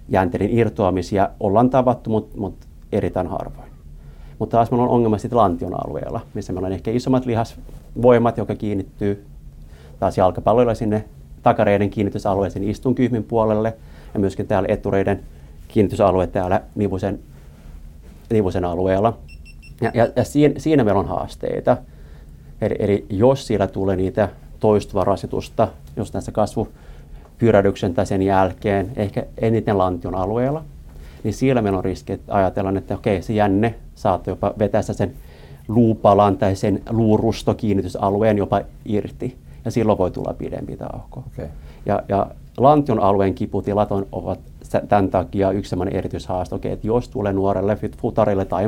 Jänteiden 0.09 0.57
irtoamisia 0.57 1.29
ollaan 1.39 1.69
tavattu, 1.69 2.09
mutta, 2.09 2.37
mutta 2.37 2.67
erittäin 2.91 3.27
harvoin. 3.27 3.71
Mutta 4.39 4.57
taas 4.57 4.71
meillä 4.71 4.83
on 4.83 4.89
ongelma 4.89 5.17
sitten 5.17 5.37
lantion 5.37 5.73
alueella, 5.85 6.21
missä 6.33 6.53
meillä 6.53 6.65
on 6.65 6.73
ehkä 6.73 6.91
isommat 6.91 7.25
lihasvoimat, 7.25 8.37
jotka 8.37 8.55
kiinnittyy 8.55 9.25
taas 9.99 10.17
jalkapalloilla 10.17 10.75
sinne 10.75 11.05
takareiden 11.43 11.89
kiinnitysalueeseen 11.89 12.69
istunkyhmin 12.69 13.23
puolelle 13.23 13.73
ja 14.13 14.19
myöskin 14.19 14.47
täällä 14.47 14.67
etureiden 14.71 15.19
kiinnitysalue 15.67 16.27
täällä 16.27 16.61
nivusen, 16.75 17.19
nivusen 18.29 18.65
alueella. 18.65 19.17
Ja, 19.81 19.91
ja, 19.93 20.07
ja 20.15 20.23
siinä, 20.23 20.53
siinä 20.57 20.83
meillä 20.83 20.99
on 20.99 21.07
haasteita. 21.07 21.77
Eli, 22.61 22.75
eli 22.79 23.05
jos 23.09 23.47
siellä 23.47 23.67
tulee 23.67 23.95
niitä 23.95 24.29
toistuvaa 24.59 25.03
rasitusta, 25.03 25.67
jos 25.95 26.13
näissä 26.13 26.31
kasvupyrähdyksen 26.31 27.93
tai 27.93 28.05
sen 28.05 28.21
jälkeen, 28.21 28.91
ehkä 28.95 29.25
eniten 29.37 29.77
lantion 29.77 30.15
alueella, 30.15 30.63
niin 31.23 31.33
siellä 31.33 31.61
meillä 31.61 31.77
on 31.77 31.85
riski, 31.85 32.13
että 32.13 32.35
ajatellaan, 32.35 32.77
että 32.77 32.95
okei, 32.95 33.21
se 33.21 33.33
jänne 33.33 33.75
saattaa 33.95 34.31
jopa 34.31 34.53
vetää 34.59 34.81
sen 34.81 35.13
luupalan 35.67 36.37
tai 36.37 36.55
sen 36.55 36.81
luurustokiinnitysalueen 36.89 38.37
jopa 38.37 38.61
irti 38.85 39.37
ja 39.65 39.71
silloin 39.71 39.97
voi 39.97 40.11
tulla 40.11 40.33
pidempi 40.37 40.77
tauko. 40.77 41.23
Okay. 41.33 41.47
Ja, 41.85 42.03
ja 42.09 42.27
lantion 42.57 42.99
alueen 42.99 43.33
kiputilat 43.33 43.91
on, 43.91 44.07
ovat 44.11 44.39
tämän 44.89 45.09
takia 45.09 45.51
yksi 45.51 45.69
sellainen 45.69 45.95
erityishaaste, 45.95 46.55
okay, 46.55 46.71
että 46.71 46.87
jos 46.87 47.09
tulee 47.09 47.33
nuorelle 47.33 47.77
futarille 47.97 48.45
tai 48.45 48.67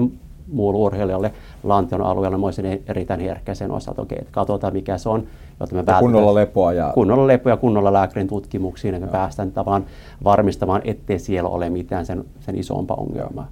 muulle 0.51 0.79
urheilijalle 0.79 1.33
lantion 1.63 2.01
alueella, 2.01 2.37
mä 2.37 2.45
olisin 2.45 2.83
erittäin 2.87 3.19
herkkä 3.19 3.55
sen 3.55 3.71
osalta, 3.71 4.01
okay, 4.01 4.17
että 4.17 4.31
katsotaan 4.31 4.73
mikä 4.73 4.97
se 4.97 5.09
on, 5.09 5.23
jotta 5.59 5.75
me 5.75 5.83
kunnolla 5.99 6.35
lepoa 6.35 6.73
ja... 6.73 6.91
Kunnolla 6.93 7.27
lepoa 7.27 7.51
ja 7.51 7.57
kunnolla 7.57 7.93
lääkärin 7.93 8.27
tutkimuksiin, 8.27 8.93
että 8.93 9.05
me 9.05 9.11
päästään 9.11 9.51
tavallaan 9.51 9.85
varmistamaan, 10.23 10.81
ettei 10.83 11.19
siellä 11.19 11.49
ole 11.49 11.69
mitään 11.69 12.05
sen, 12.05 12.25
sen 12.39 12.55
isompaa 12.55 12.97
ongelmaa. 12.97 13.47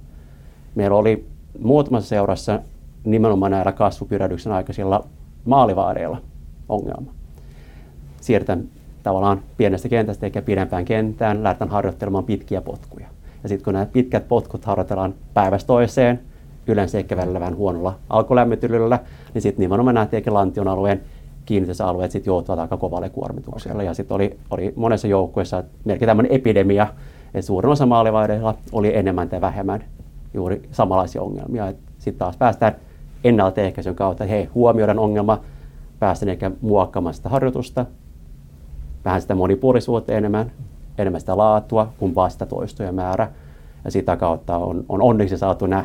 Meillä 0.74 0.96
oli 0.96 1.26
muutamassa 1.62 2.08
seurassa 2.08 2.60
nimenomaan 3.04 3.50
näillä 3.50 3.72
kasvupyrähdyksen 3.72 4.52
aikaisilla 4.52 5.04
maalivaareilla 5.44 6.18
ongelma 6.68 7.12
siirrytään 8.22 8.64
tavallaan 9.02 9.40
pienestä 9.56 9.88
kentästä 9.88 10.26
eikä 10.26 10.42
pidempään 10.42 10.84
kentään, 10.84 11.42
lähdetään 11.42 11.70
harjoittelemaan 11.70 12.24
pitkiä 12.24 12.60
potkuja. 12.60 13.06
Ja 13.42 13.48
sitten 13.48 13.64
kun 13.64 13.72
nämä 13.72 13.86
pitkät 13.86 14.28
potkut 14.28 14.64
harjoitellaan 14.64 15.14
päivästä 15.34 15.66
toiseen, 15.66 16.20
yleensä 16.66 16.98
ehkä 16.98 17.16
välillä 17.16 17.40
vähän 17.40 17.56
huonolla 17.56 17.94
alkulämmityllä, 18.10 18.98
niin 19.34 19.42
sitten 19.42 19.62
nimenomaan 19.62 19.94
nämä 19.94 20.08
lantion 20.30 20.68
alueen 20.68 21.00
kiinnitysalueet 21.46 22.10
sitten 22.10 22.30
joutuvat 22.30 22.60
aika 22.60 22.76
kovalle 22.76 23.08
kuormitukselle. 23.08 23.74
Okay. 23.74 23.86
Ja 23.86 23.94
sitten 23.94 24.14
oli, 24.14 24.38
oli 24.50 24.72
monessa 24.76 25.08
joukkueessa 25.08 25.64
melkein 25.84 26.06
tämmöinen 26.06 26.32
epidemia, 26.32 26.86
että 27.26 27.46
suurin 27.46 27.72
osa 27.72 27.86
maalivaideilla 27.86 28.54
oli 28.72 28.96
enemmän 28.96 29.28
tai 29.28 29.40
vähemmän 29.40 29.84
juuri 30.34 30.62
samanlaisia 30.70 31.22
ongelmia. 31.22 31.72
Sitten 31.98 32.18
taas 32.18 32.36
päästään 32.36 32.76
ennaltaehkäisyn 33.24 33.94
kautta, 33.94 34.24
että 34.24 34.34
hei, 34.34 34.48
huomioidaan 34.54 34.98
ongelma, 34.98 35.40
päästään 35.98 36.30
ehkä 36.30 36.50
muokkaamaan 36.60 37.14
sitä 37.14 37.28
harjoitusta, 37.28 37.86
vähän 39.04 39.20
sitä 39.20 39.34
monipuolisuutta 39.34 40.12
enemmän, 40.12 40.52
enemmän 40.98 41.20
sitä 41.20 41.36
laatua 41.36 41.92
kuin 41.98 42.14
vaan 42.14 42.30
sitä 42.30 42.46
toistojen 42.46 42.94
määrä. 42.94 43.28
Ja 43.84 43.90
sitä 43.90 44.16
kautta 44.16 44.56
on, 44.56 44.84
on 44.88 45.02
onneksi 45.02 45.38
saatu 45.38 45.66
nämä 45.66 45.84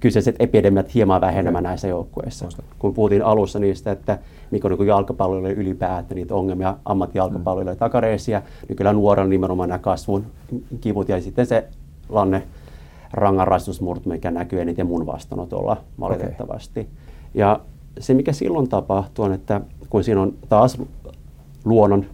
kyseiset 0.00 0.36
epidemiat 0.38 0.94
hieman 0.94 1.20
vähenemään 1.20 1.64
näissä 1.64 1.88
joukkueissa. 1.88 2.48
Kun 2.78 2.94
puhuttiin 2.94 3.24
alussa 3.24 3.58
niistä, 3.58 3.92
että 3.92 4.18
mikä 4.50 4.68
on 4.68 4.78
niin 4.78 4.86
jalkapalloille 4.86 5.52
ylipäätään 5.52 6.16
niitä 6.16 6.34
ongelmia, 6.34 6.76
ammattijalkapalloille 6.84 7.72
mm. 7.72 7.78
takareisia, 7.78 8.42
niin 8.68 8.76
kyllä 8.76 8.92
nuorella 8.92 9.28
nimenomaan 9.28 9.68
nämä 9.68 9.78
kasvun 9.78 10.26
kivut 10.80 11.08
ja 11.08 11.20
sitten 11.20 11.46
se 11.46 11.68
lanne 12.08 12.42
ranganrastusmurto, 13.12 14.10
mikä 14.10 14.30
näkyy 14.30 14.60
eniten 14.60 14.86
mun 14.86 15.06
vastaanotolla 15.06 15.76
valitettavasti. 16.00 16.80
Okay. 16.80 16.92
Ja 17.34 17.60
se, 17.98 18.14
mikä 18.14 18.32
silloin 18.32 18.68
tapahtuu, 18.68 19.24
on, 19.24 19.32
että 19.32 19.60
kun 19.90 20.04
siinä 20.04 20.22
on 20.22 20.34
taas 20.48 20.78
luonnon 21.64 22.06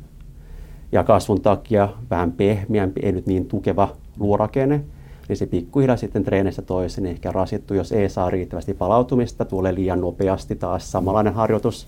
ja 0.93 1.05
kasvun 1.05 1.41
takia 1.41 1.89
vähän 2.11 2.33
pehmeämpi, 2.33 3.01
ei 3.05 3.13
nyt 3.13 3.27
niin 3.27 3.47
tukeva 3.47 3.97
luurakenne, 4.19 4.85
niin 5.29 5.37
se 5.37 5.47
pikkuhiljaa 5.47 5.97
sitten 5.97 6.25
treenissä 6.25 6.63
toisen 6.63 7.07
ehkä 7.07 7.33
rasittuu, 7.33 7.77
jos 7.77 7.93
ei 7.93 8.09
saa 8.09 8.31
riittävästi 8.31 8.75
palautumista, 8.75 9.45
tulee 9.45 9.75
liian 9.75 10.01
nopeasti 10.01 10.57
taas 10.57 10.93
samanlainen 10.93 11.35
harjoitus 11.35 11.87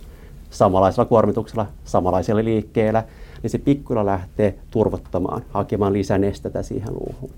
samanlaisella 0.50 1.04
kuormituksella, 1.04 1.66
samanlaisella 1.84 2.44
liikkeellä, 2.44 3.04
niin 3.42 3.50
se 3.50 3.58
pikkuhiljaa 3.58 4.06
lähtee 4.06 4.54
turvottamaan, 4.70 5.42
hakemaan 5.50 5.92
lisänestettä 5.92 6.62
siihen 6.62 6.94
luuhun. 6.94 7.30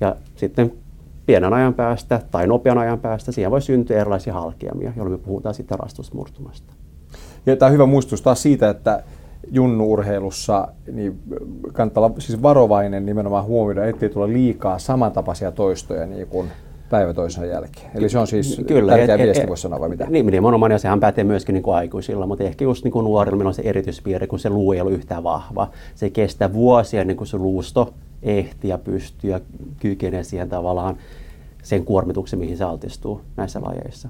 Ja 0.00 0.16
sitten 0.36 0.72
pienen 1.26 1.52
ajan 1.52 1.74
päästä 1.74 2.20
tai 2.30 2.46
nopean 2.46 2.78
ajan 2.78 3.00
päästä 3.00 3.32
siihen 3.32 3.50
voi 3.50 3.62
syntyä 3.62 4.00
erilaisia 4.00 4.34
halkeamia, 4.34 4.92
jolloin 4.96 5.20
me 5.20 5.24
puhutaan 5.26 5.54
sitten 5.54 5.78
rastusmurtumasta. 5.78 6.72
Ja 7.46 7.56
tämä 7.56 7.66
on 7.66 7.72
hyvä 7.72 7.86
muistutus 7.86 8.22
taas 8.22 8.42
siitä, 8.42 8.70
että 8.70 9.02
junnuurheilussa 9.50 10.68
niin 10.92 11.18
kannattaa 11.72 12.04
olla 12.04 12.20
siis 12.20 12.42
varovainen 12.42 13.06
nimenomaan 13.06 13.44
huomioida, 13.44 13.84
ettei 13.84 14.08
tule 14.08 14.32
liikaa 14.32 14.78
samantapaisia 14.78 15.52
toistoja 15.52 16.06
niin 16.06 16.26
kuin 16.26 16.50
päivä 16.90 17.14
toisen 17.14 17.48
jälkeen. 17.48 17.90
Eli 17.94 18.08
se 18.08 18.18
on 18.18 18.26
siis 18.26 18.62
Kyllä, 18.66 18.96
tärkeä 18.96 19.14
et, 19.14 19.22
viesti, 19.22 19.48
voisi 19.48 19.62
sanoa 19.62 19.80
vai 19.80 19.88
mitä? 19.88 20.06
Niin, 20.08 20.26
nimenomaan, 20.26 20.72
ja 20.72 20.78
sehän 20.78 21.00
pätee 21.00 21.24
myöskin 21.24 21.52
niin 21.52 21.62
kuin 21.62 21.76
aikuisilla, 21.76 22.26
mutta 22.26 22.44
ehkä 22.44 22.64
just 22.64 22.84
niin 22.84 22.92
kuin 22.92 23.04
nuorilla 23.04 23.36
meillä 23.36 23.48
on 23.48 23.54
se 23.54 23.62
erityispiirre, 23.62 24.26
kun 24.26 24.38
se 24.38 24.50
luu 24.50 24.72
ei 24.72 24.80
ole 24.80 24.90
yhtään 24.90 25.22
vahva. 25.22 25.68
Se 25.94 26.10
kestää 26.10 26.52
vuosia 26.52 27.00
ennen 27.00 27.16
kuin 27.16 27.26
se 27.26 27.36
luusto 27.36 27.94
ehtii 28.22 28.70
ja 28.70 28.78
pystyy 28.78 29.30
ja 29.30 29.40
kykenee 29.80 30.24
siihen 30.24 30.48
tavallaan 30.48 30.96
sen 31.62 31.84
kuormituksen, 31.84 32.38
mihin 32.38 32.56
se 32.56 32.64
altistuu 32.64 33.20
näissä 33.36 33.60
lajeissa. 33.62 34.08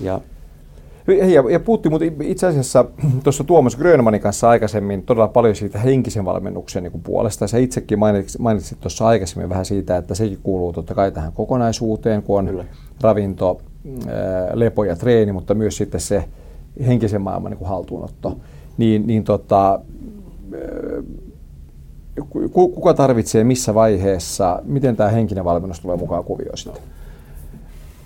Ja 0.00 0.20
ja, 1.06 1.50
ja 1.50 1.60
puhuttiin 1.60 1.92
mutta 1.92 2.06
itse 2.22 2.46
asiassa 2.46 2.84
tuossa 3.24 3.44
Tuomas 3.44 3.76
Grönmanin 3.76 4.20
kanssa 4.20 4.48
aikaisemmin 4.48 5.02
todella 5.02 5.28
paljon 5.28 5.56
siitä 5.56 5.78
henkisen 5.78 6.24
valmennuksen 6.24 6.82
niin 6.82 7.02
puolesta. 7.02 7.46
Sä 7.46 7.58
itsekin 7.58 7.98
mainitsit, 7.98 8.40
mainitsit 8.40 8.80
tuossa 8.80 9.06
aikaisemmin 9.06 9.48
vähän 9.48 9.64
siitä, 9.64 9.96
että 9.96 10.14
sekin 10.14 10.38
kuuluu 10.42 10.72
totta 10.72 10.94
kai 10.94 11.12
tähän 11.12 11.32
kokonaisuuteen, 11.32 12.22
kun 12.22 12.38
on 12.38 12.46
Kyllä. 12.46 12.64
ravinto, 13.00 13.60
ää, 14.06 14.50
lepo 14.52 14.84
ja 14.84 14.96
treeni, 14.96 15.32
mutta 15.32 15.54
myös 15.54 15.76
sitten 15.76 16.00
se 16.00 16.24
henkisen 16.86 17.22
maailman 17.22 17.52
niin 17.52 17.68
haltuunotto. 17.68 18.38
Niin, 18.78 19.06
niin 19.06 19.24
tota, 19.24 19.80
kuka 22.52 22.94
tarvitsee 22.94 23.44
missä 23.44 23.74
vaiheessa, 23.74 24.60
miten 24.64 24.96
tämä 24.96 25.10
henkinen 25.10 25.44
valmennus 25.44 25.80
tulee 25.80 25.96
mukaan 25.96 26.24
kuvioon 26.24 26.58
sitten? 26.58 26.82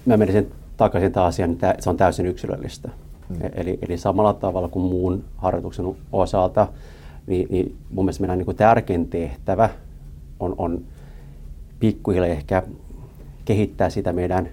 Mä 0.07 0.17
menisin 0.17 0.53
takaisin 0.79 1.13
taas 1.13 1.35
asiaan, 1.35 1.53
että 1.53 1.75
se 1.79 1.91
on 1.91 1.97
täysin 1.97 2.27
yksilöllistä. 2.27 2.89
Mm. 3.29 3.37
Eli, 3.53 3.79
eli 3.89 3.99
samalla 3.99 4.35
tavalla 4.35 4.69
kuin 4.69 4.85
muun 4.85 5.25
harjoituksen 5.37 5.97
osalta, 6.13 6.69
niin, 7.27 7.47
niin 7.51 7.77
mun 7.91 8.05
mielestä 8.05 8.23
meidän 8.23 8.39
niin 8.39 8.57
tärkein 8.57 9.09
tehtävä 9.09 9.69
on, 10.41 10.55
on 10.59 10.81
pikkuhiljaa 11.81 12.27
ehkä 12.27 12.63
kehittää 13.45 13.91
sitä 13.91 14.13
meidän 14.13 14.49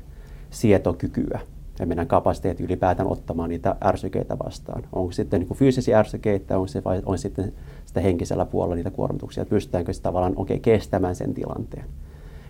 sietokykyä 0.50 1.40
ja 1.80 1.86
meidän 1.86 2.08
kapasiteetti 2.08 2.64
ylipäätään 2.64 3.10
ottamaan 3.10 3.50
niitä 3.50 3.76
ärsykeitä 3.84 4.40
vastaan. 4.46 4.84
Onko 4.94 5.12
sitten 5.12 5.40
niin 5.40 5.58
fyysisiä 5.58 6.00
ärsykeitä, 6.00 6.56
onko 6.58 6.68
se 6.68 6.84
vai 6.84 7.02
on 7.06 7.18
sitten 7.18 7.54
sitä 7.86 8.02
henkisellä 8.02 8.46
puolella 8.46 8.76
niitä 8.76 8.92
kuormituksia, 8.92 9.46
pystytäänkö 9.46 9.94
se 9.94 10.02
tavallaan 10.02 10.34
okay, 10.36 10.60
kestämään 10.60 11.16
sen 11.16 11.34
tilanteen. 11.34 11.86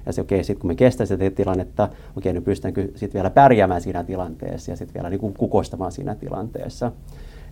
Ja 0.06 0.14
se, 0.14 0.22
okei, 0.22 0.36
okay, 0.36 0.44
sitten 0.44 0.62
kun 0.62 0.68
me 0.68 0.76
kestää 0.76 1.06
sitä 1.06 1.30
tilannetta, 1.30 1.84
okei, 1.84 2.00
okay, 2.16 2.34
niin 2.34 2.44
pystytäänkö 2.44 2.82
sitten 2.82 3.14
vielä 3.14 3.30
pärjäämään 3.30 3.82
siinä 3.82 4.04
tilanteessa 4.04 4.72
ja 4.72 4.78
sitten 4.78 4.94
vielä 4.94 5.10
niin 5.10 5.20
kuin 5.20 5.34
kukoistamaan 5.34 5.92
siinä 5.92 6.16
tilanteessa. 6.16 6.92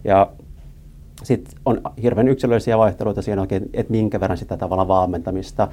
Ja 0.03 0.31
sitten 1.23 1.59
on 1.65 1.81
hirveän 2.01 2.27
yksilöllisiä 2.27 2.77
vaihteluita 2.77 3.21
siinä, 3.21 3.41
okay, 3.41 3.61
että 3.73 3.91
minkä 3.91 4.19
verran 4.19 4.37
sitä 4.37 4.57
tavalla 4.57 4.87
valmentamista, 4.87 5.67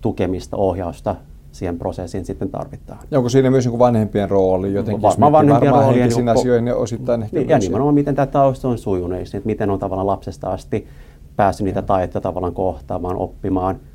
tukemista, 0.00 0.56
ohjausta 0.56 1.16
siihen 1.52 1.78
prosessiin 1.78 2.24
sitten 2.24 2.50
tarvitaan. 2.50 2.98
Ja 3.10 3.18
onko 3.18 3.28
siinä 3.28 3.50
myös 3.50 3.66
niin 3.66 3.78
vanhempien 3.78 4.30
rooli 4.30 4.72
jotenkin? 4.72 5.02
Varmaan 5.02 5.32
vanhempien 5.32 5.72
rooli. 5.72 6.00
Ja 6.00 6.06
niin, 6.06 6.28
asioihin 6.28 6.66
ja 6.66 6.76
osittain 6.76 7.22
ehkä 7.22 7.38
niin, 7.38 7.48
Ja 7.48 7.58
nimenomaan 7.58 7.94
miten 7.94 8.14
tämä 8.14 8.26
tausta 8.26 8.68
on 8.68 8.78
sujunut, 8.78 9.18
että 9.20 9.40
miten 9.44 9.70
on 9.70 9.78
tavallaan 9.78 10.06
lapsesta 10.06 10.48
asti 10.48 10.86
päässyt 11.36 11.64
niitä 11.64 11.82
taitoja 11.82 12.22
tavallaan 12.22 12.54
kohtaamaan, 12.54 13.16
oppimaan– 13.16 13.80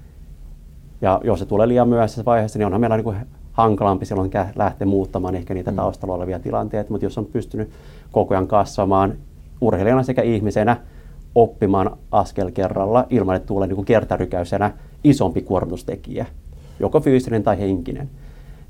ja 1.02 1.22
jos 1.24 1.40
se 1.40 1.46
tulee 1.46 1.68
liian 1.68 1.90
myöhäisessä 1.90 2.26
vaiheessa, 2.26 2.60
niin 2.60 2.66
onhan 2.66 2.82
meillä 2.82 2.98
niin 2.98 3.04
kuin 3.04 3.18
hankalampi 3.54 4.06
silloin 4.06 4.32
lähteä 4.56 4.88
muuttamaan 4.88 5.36
ehkä 5.36 5.54
niitä 5.54 5.72
mm. 5.72 5.78
taustalla 5.78 6.16
olevia 6.16 6.40
tilanteita, 6.40 6.92
mutta 6.92 7.06
jos 7.06 7.18
on 7.18 7.26
pystynyt 7.26 7.70
koko 8.12 8.34
ajan 8.34 8.48
kasvamaan 8.48 9.14
urheilijana 9.62 10.04
sekä 10.04 10.22
ihmisenä, 10.22 10.78
oppimaan 11.36 11.98
askel 12.12 12.52
kerralla 12.52 13.06
ilman, 13.10 13.36
että 13.36 13.48
tulee 13.48 13.68
niin 13.68 13.86
kertarykäysenä 13.86 14.72
isompi 15.04 15.42
kuormitustekijä, 15.42 16.26
joko 16.80 17.00
fyysinen 17.00 17.44
tai 17.44 17.60
henkinen. 17.60 18.10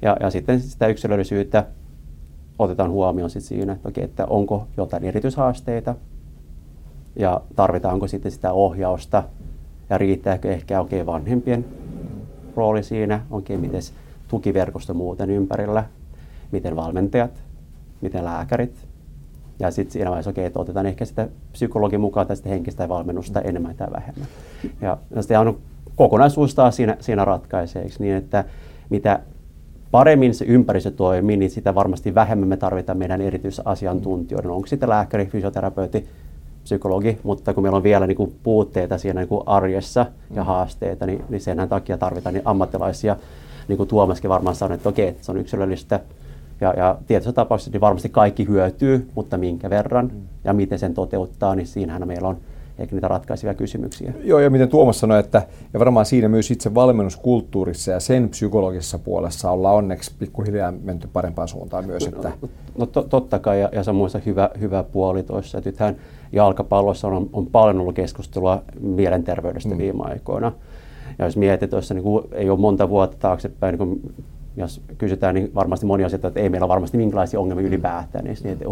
Ja, 0.02 0.18
ja 0.20 0.30
sitten 0.30 0.60
sitä 0.60 0.88
yksilöllisyyttä 0.88 1.66
otetaan 2.60 2.92
huomioon 2.92 3.30
sit 3.30 3.44
siinä, 3.44 3.74
että, 3.74 3.90
okay, 3.90 4.04
että 4.04 4.26
onko 4.26 4.68
jotain 4.78 5.04
erityishaasteita 5.04 5.96
ja 7.16 7.42
tarvitaanko 7.56 8.08
sitten 8.08 8.32
sitä 8.32 8.52
ohjausta 8.52 9.24
ja 9.90 9.98
riittääkö 9.98 10.52
ehkä 10.52 10.82
okay, 10.82 11.06
vanhempien 11.06 11.66
rooli 12.58 12.84
siinä, 12.84 13.22
onkin 13.32 13.60
miten 13.60 13.82
tukiverkosto 14.28 14.94
muuten 14.94 15.30
ympärillä, 15.30 15.84
miten 16.52 16.76
valmentajat, 16.76 17.32
miten 18.02 18.26
lääkärit. 18.26 18.88
Ja 19.60 19.72
sitten 19.72 19.94
siinä 19.94 20.10
vaiheessa, 20.10 20.30
okei, 20.30 20.46
että 20.46 20.60
otetaan 20.60 20.86
ehkä 20.86 21.06
sitä 21.06 21.28
psykologin 21.52 22.02
mukaan 22.02 22.28
tästä 22.28 22.50
henkistä 22.50 22.90
valmennusta 22.90 23.42
enemmän 23.42 23.76
tai 23.76 23.88
vähemmän. 23.92 24.28
Ja 24.82 24.98
sitten 25.20 25.40
on 25.40 25.58
kokonaisuus 25.96 26.56
taas 26.56 26.76
siinä, 26.76 26.98
siinä 27.00 27.26
ratkaiseeksi 27.26 28.04
niin, 28.04 28.16
että 28.16 28.46
mitä 28.90 29.20
paremmin 29.92 30.36
se 30.36 30.46
ympäristö 30.46 30.92
toimii, 30.92 31.38
niin 31.38 31.52
sitä 31.52 31.76
varmasti 31.76 32.16
vähemmän 32.16 32.48
me 32.48 32.58
tarvitaan 32.58 32.98
meidän 32.98 33.22
erityisasiantuntijoiden. 33.22 34.52
Onko 34.52 34.68
sitten 34.68 34.90
lääkäri, 34.90 35.26
fysioterapeutti, 35.26 36.08
psykologi, 36.68 37.18
mutta 37.24 37.54
kun 37.54 37.64
meillä 37.64 37.76
on 37.76 37.84
vielä 37.84 38.08
niin 38.08 38.18
kuin 38.18 38.36
puutteita 38.44 38.98
siinä 38.98 39.20
niin 39.22 39.28
kuin 39.28 39.44
arjessa 39.46 40.06
ja 40.36 40.42
mm. 40.42 40.46
haasteita, 40.46 41.06
niin, 41.06 41.24
niin 41.30 41.42
sen 41.42 41.70
takia 41.70 41.98
tarvitaan 41.98 42.34
niin 42.34 42.48
ammattilaisia, 42.48 43.16
niin 43.68 43.78
kuin 43.78 43.90
Tuomaskin 43.90 44.30
varmaan 44.30 44.56
sanoi, 44.56 44.76
että 44.76 44.90
okei, 44.90 45.08
että 45.08 45.26
se 45.26 45.32
on 45.32 45.38
yksilöllistä. 45.38 46.00
Ja, 46.62 46.74
ja 46.78 46.98
tietyissä 47.08 47.34
tapauksissa 47.34 47.72
niin 47.72 47.82
varmasti 47.82 48.10
kaikki 48.10 48.48
hyötyy, 48.48 49.10
mutta 49.16 49.38
minkä 49.38 49.70
verran 49.70 50.06
mm. 50.06 50.22
ja 50.44 50.54
miten 50.54 50.80
sen 50.80 50.94
toteuttaa, 50.94 51.56
niin 51.56 51.68
siinähän 51.68 52.08
meillä 52.08 52.28
on 52.28 52.38
eikä 52.80 52.96
niitä 52.96 53.08
ratkaisevia 53.08 53.54
kysymyksiä. 53.54 54.14
Joo, 54.24 54.40
ja 54.40 54.50
miten 54.50 54.70
Tuomas 54.70 55.00
sanoi, 55.00 55.20
että 55.20 55.42
ja 55.74 55.80
varmaan 55.80 56.06
siinä 56.06 56.28
myös 56.28 56.52
itse 56.52 56.76
valmennuskulttuurissa 56.76 57.92
ja 57.92 58.00
sen 58.00 58.30
psykologisessa 58.30 59.00
puolessa 59.00 59.52
ollaan 59.52 59.76
onneksi 59.76 60.12
pikkuhiljaa 60.20 60.74
menty 60.84 61.10
parempaan 61.14 61.48
suuntaan 61.48 61.86
myös. 61.86 62.08
Että... 62.08 62.32
No, 62.42 62.50
no 62.78 62.86
to, 62.86 63.02
totta 63.04 63.40
kai, 63.40 63.62
ja, 63.62 63.70
ja 63.72 63.84
se 63.84 63.90
on 63.90 63.96
muista 63.96 64.20
hyvä, 64.26 64.50
hyvä 64.60 64.84
puoli 64.84 65.24
tuossa, 65.24 65.58
että 65.58 65.70
nythän 65.70 65.96
jalkapallossa 66.32 67.08
on, 67.08 67.30
on 67.34 67.48
paljon 67.48 67.80
ollut 67.80 67.96
keskustelua 67.96 68.64
mielenterveydestä 68.80 69.70
mm. 69.70 69.78
viime 69.78 70.04
aikoina. 70.04 70.52
Ja 71.20 71.26
jos 71.26 71.38
mietit 71.38 71.70
tuossa, 71.70 71.94
niin 71.94 72.04
kuin, 72.04 72.26
ei 72.32 72.50
ole 72.50 72.60
monta 72.60 72.90
vuotta 72.90 73.18
taaksepäin, 73.20 73.78
niin 73.78 73.88
kuin, 73.88 74.14
jos 74.58 74.82
kysytään, 74.98 75.36
niin 75.36 75.52
varmasti 75.56 75.86
moni 75.86 76.04
asioita, 76.04 76.28
että 76.28 76.40
ei 76.40 76.50
meillä 76.50 76.66
ole 76.66 76.70
varmasti 76.70 76.98
minkälaisia 76.98 77.40
ongelmia 77.40 77.64
mm. 77.64 77.68
ylipäätään, 77.68 78.26
niin, 78.26 78.38
niin 78.44 78.54
että 78.54 78.66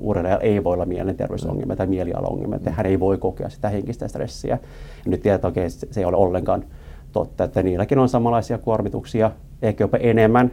urheilija 0.00 0.38
ei 0.38 0.64
voi 0.64 0.74
olla 0.74 0.84
mielenterveysongelmia 0.84 1.76
tai 1.76 1.86
mielialaongelmia, 1.86 2.56
että 2.56 2.70
hän 2.70 2.86
ei 2.86 3.00
voi 3.00 3.18
kokea 3.18 3.48
sitä 3.48 3.68
henkistä 3.68 4.08
stressiä. 4.08 4.58
Ja 5.04 5.10
nyt 5.10 5.22
tiedät, 5.22 5.38
että 5.38 5.48
okei, 5.48 5.70
se 5.70 6.00
ei 6.00 6.04
ole 6.04 6.16
ollenkaan 6.16 6.64
totta, 7.12 7.44
että 7.44 7.62
niilläkin 7.62 7.98
on 7.98 8.08
samanlaisia 8.08 8.58
kuormituksia, 8.58 9.30
ehkä 9.62 9.84
jopa 9.84 9.96
enemmän 9.96 10.52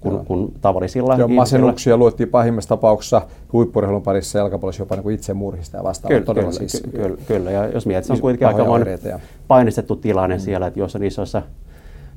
kuin, 0.00 0.26
kuin 0.26 0.54
tavallisilla 0.60 1.16
Joo, 1.16 1.28
masennuksia 1.28 1.96
luettiin 1.96 2.28
pahimmassa 2.28 2.68
tapauksessa 2.68 3.22
huippurheilun 3.52 4.02
parissa 4.02 4.38
jalkapallossa 4.38 4.82
jopa 4.82 4.96
niin 4.96 5.10
itsemurhista 5.10 5.76
ja 5.76 5.84
vastaavaa. 5.84 6.20
Kyllä, 6.20 6.34
kyllä, 6.34 6.52
siis, 6.52 6.82
kyllä, 6.94 7.16
kyllä, 7.26 7.50
ja 7.50 7.66
jos 7.66 7.86
mietit, 7.86 8.04
se 8.04 8.12
on 8.12 8.20
kuitenkin 8.20 8.48
aika 8.48 8.64
painistettu 9.48 9.96
tilanne 9.96 10.36
mm. 10.36 10.40
siellä, 10.40 10.66
että 10.66 10.80
jos 10.80 10.96
on 10.96 11.04
isossa 11.04 11.42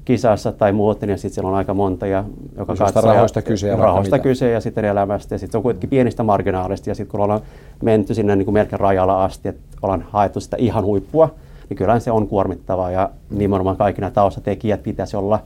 kisassa 0.05 0.51
tai 0.51 0.71
muuten, 0.71 1.09
niin 1.09 1.17
sitten 1.17 1.33
siellä 1.33 1.49
on 1.49 1.55
aika 1.55 1.73
monta, 1.73 2.07
ja, 2.07 2.23
joka 2.57 2.75
katsoo 2.75 3.01
rahoista 3.01 3.41
kyse 3.41 3.67
ja, 3.67 3.75
rahoista 3.75 4.19
kyse 4.19 4.51
ja 4.51 4.61
sitten 4.61 4.85
elämästä, 4.85 5.35
ja 5.35 5.39
sitten 5.39 5.51
se 5.51 5.57
on 5.57 5.63
kuitenkin 5.63 5.89
pienistä 5.89 6.23
marginaalista, 6.23 6.89
ja 6.89 6.95
sitten 6.95 7.11
kun 7.11 7.19
ollaan 7.19 7.41
menty 7.83 8.13
sinne 8.13 8.35
niin 8.35 8.45
kuin 8.45 8.53
melkein 8.53 8.79
rajalla 8.79 9.23
asti, 9.23 9.49
että 9.49 9.61
ollaan 9.81 10.05
haettu 10.09 10.39
sitä 10.39 10.57
ihan 10.57 10.85
huippua, 10.85 11.35
niin 11.69 11.77
kyllä 11.77 11.99
se 11.99 12.11
on 12.11 12.27
kuormittavaa, 12.27 12.91
ja 12.91 13.09
nimenomaan 13.29 13.77
kaikki 13.77 14.01
nämä 14.01 14.11
taustatekijät 14.11 14.83
pitäisi 14.83 15.17
olla 15.17 15.39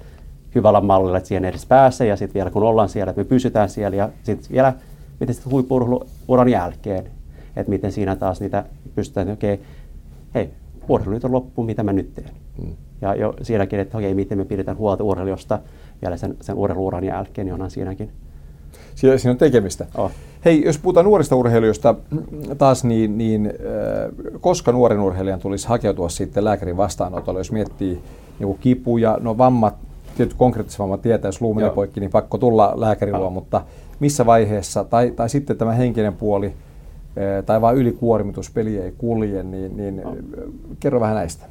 hyvällä 0.55 0.81
mallilla, 0.81 1.17
että 1.17 1.27
siihen 1.27 1.45
edes 1.45 1.65
pääsee, 1.65 2.07
ja 2.07 2.17
sitten 2.17 2.33
vielä 2.33 2.49
kun 2.49 2.63
ollaan 2.63 2.89
siellä, 2.89 3.09
että 3.09 3.21
me 3.21 3.25
pysytään 3.25 3.69
siellä, 3.69 3.97
ja 3.97 4.09
sitten 4.23 4.51
vielä, 4.51 4.73
miten 5.19 5.35
sitten 5.35 5.51
huippu 5.51 6.05
jälkeen, 6.51 7.05
että 7.55 7.69
miten 7.69 7.91
siinä 7.91 8.15
taas 8.15 8.41
niitä 8.41 8.63
pystytään, 8.95 9.31
okei, 9.31 9.53
okay, 9.53 9.65
hei, 10.35 10.49
urheilu 10.89 11.13
nyt 11.13 11.25
on 11.25 11.31
loppu, 11.31 11.63
mitä 11.63 11.83
mä 11.83 11.93
nyt 11.93 12.15
teen. 12.15 12.29
Mm. 12.61 12.86
Ja 13.01 13.15
jo 13.15 13.33
siinäkin, 13.41 13.79
että 13.79 13.97
okei, 13.97 14.13
miten 14.13 14.37
me 14.37 14.45
pidetään 14.45 14.77
huolta 14.77 15.03
urheilijosta 15.03 15.59
vielä 16.01 16.17
sen, 16.17 16.37
sen 16.41 16.55
urheiluuran 16.55 17.03
jälkeen, 17.03 17.45
niin 17.45 17.53
onhan 17.53 17.71
siinäkin 17.71 18.11
Siinä, 18.95 19.17
siinä 19.17 19.31
on 19.31 19.37
tekemistä. 19.37 19.85
Oh. 19.97 20.11
Hei, 20.45 20.65
jos 20.65 20.77
puhutaan 20.77 21.05
nuorista 21.05 21.35
urheilijoista 21.35 21.95
taas, 22.57 22.83
niin, 22.83 23.17
niin 23.17 23.45
äh, 23.45 24.39
koska 24.41 24.71
nuoren 24.71 24.99
urheilijan 24.99 25.39
tulisi 25.39 25.67
hakeutua 25.67 26.09
sitten 26.09 26.43
lääkärin 26.43 26.77
vastaanotolle, 26.77 27.39
jos 27.39 27.51
miettii 27.51 28.01
niin 28.39 28.57
kipuja, 28.59 29.17
no 29.21 29.37
vammat, 29.37 29.75
tietysti 30.17 30.37
konkreettiset 30.39 30.79
vammat 30.79 31.01
tietää, 31.01 31.29
jos 31.29 31.41
luu 31.41 31.55
poikki, 31.75 31.99
niin 31.99 32.11
pakko 32.11 32.37
tulla 32.37 32.73
lääkärin 32.75 33.19
luo, 33.19 33.29
mutta 33.29 33.61
missä 33.99 34.25
vaiheessa, 34.25 34.83
tai, 34.83 35.11
tai 35.11 35.29
sitten 35.29 35.57
tämä 35.57 35.71
henkinen 35.71 36.13
puoli, 36.13 36.47
äh, 36.47 37.43
tai 37.45 37.61
vain 37.61 37.77
ylikuormitus, 37.77 38.51
peli 38.51 38.77
ei 38.77 38.93
kulje, 38.97 39.43
niin, 39.43 39.77
niin 39.77 40.01
no. 40.03 40.15
kerro 40.79 40.99
vähän 40.99 41.15
näistä. 41.15 41.45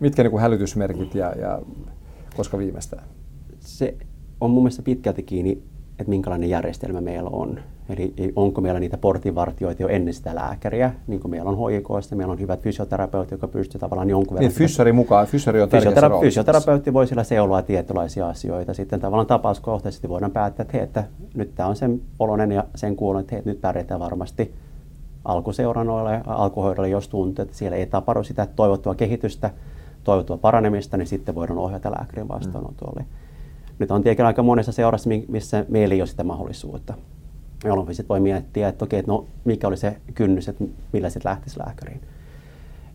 Mitkä 0.00 0.22
niin 0.22 0.30
kuin 0.30 0.40
hälytysmerkit 0.40 1.14
ja, 1.14 1.32
ja 1.32 1.62
koska 2.36 2.58
viimeistään? 2.58 3.04
Se 3.60 3.94
on 4.40 4.50
mun 4.50 4.62
mielestä 4.62 4.82
pitkälti 4.82 5.22
kiinni, 5.22 5.62
että 5.90 6.10
minkälainen 6.10 6.50
järjestelmä 6.50 7.00
meillä 7.00 7.30
on. 7.30 7.60
Eli 7.88 8.14
onko 8.36 8.60
meillä 8.60 8.80
niitä 8.80 8.98
portinvartioita 8.98 9.82
jo 9.82 9.88
ennen 9.88 10.14
sitä 10.14 10.34
lääkäriä, 10.34 10.92
niin 11.06 11.20
kuin 11.20 11.30
meillä 11.30 11.50
on 11.50 11.56
hoikoista, 11.56 12.16
meillä 12.16 12.32
on 12.32 12.40
hyvät 12.40 12.60
fysioterapeutit, 12.60 13.30
joka 13.30 13.48
pystyy 13.48 13.80
tavallaan 13.80 14.10
jonkun 14.10 14.34
verran... 14.34 14.48
Niin, 14.48 14.58
fyssari 14.58 14.92
mukaan, 14.92 15.26
fyssari 15.26 15.62
on 15.62 15.68
fysiotera- 15.68 16.20
Fysioterapeutti 16.20 16.92
voi 16.92 17.06
siellä 17.06 17.24
seuloa 17.24 17.62
tietynlaisia 17.62 18.28
asioita. 18.28 18.74
Sitten 18.74 19.00
tavallaan 19.00 19.26
tapauskohtaisesti 19.26 20.08
voidaan 20.08 20.32
päättää, 20.32 20.62
että, 20.62 20.76
hei, 20.76 20.84
että 20.84 21.04
nyt 21.34 21.54
tämä 21.54 21.68
on 21.68 21.76
sen 21.76 22.00
olonen 22.18 22.52
ja 22.52 22.64
sen 22.74 22.96
kuulon, 22.96 23.20
että 23.20 23.34
hei, 23.34 23.42
nyt 23.44 23.60
pärjätään 23.60 24.00
varmasti 24.00 24.54
alkuseurannoille, 25.24 26.20
alkuhoidolle, 26.26 26.88
jos 26.88 27.08
tuntuu, 27.08 27.42
että 27.42 27.56
siellä 27.56 27.76
ei 27.76 27.86
tapahdu 27.86 28.22
sitä 28.22 28.46
toivottua 28.56 28.94
kehitystä, 28.94 29.50
toivottua 30.08 30.36
paranemista, 30.36 30.96
niin 30.96 31.06
sitten 31.06 31.34
voidaan 31.34 31.58
ohjata 31.58 31.90
lääkärin 31.90 32.28
vastaanotolle. 32.28 33.00
Mm. 33.00 33.06
Nyt 33.78 33.90
on 33.90 34.02
tietenkin 34.02 34.26
aika 34.26 34.42
monessa 34.42 34.72
seurassa, 34.72 35.10
missä 35.28 35.64
meillä 35.68 35.94
ei 35.94 36.00
ole 36.00 36.06
sitä 36.06 36.24
mahdollisuutta 36.24 36.94
jolloin 37.64 37.94
sitten 37.94 38.08
voi 38.08 38.20
miettiä, 38.20 38.68
että 38.68 38.84
okei, 38.84 38.98
että 38.98 39.12
no 39.12 39.26
mikä 39.44 39.68
oli 39.68 39.76
se 39.76 39.96
kynnys, 40.14 40.48
että 40.48 40.64
millä 40.92 41.10
sitten 41.10 41.30
lähtisi 41.30 41.58
lääkäriin. 41.58 42.00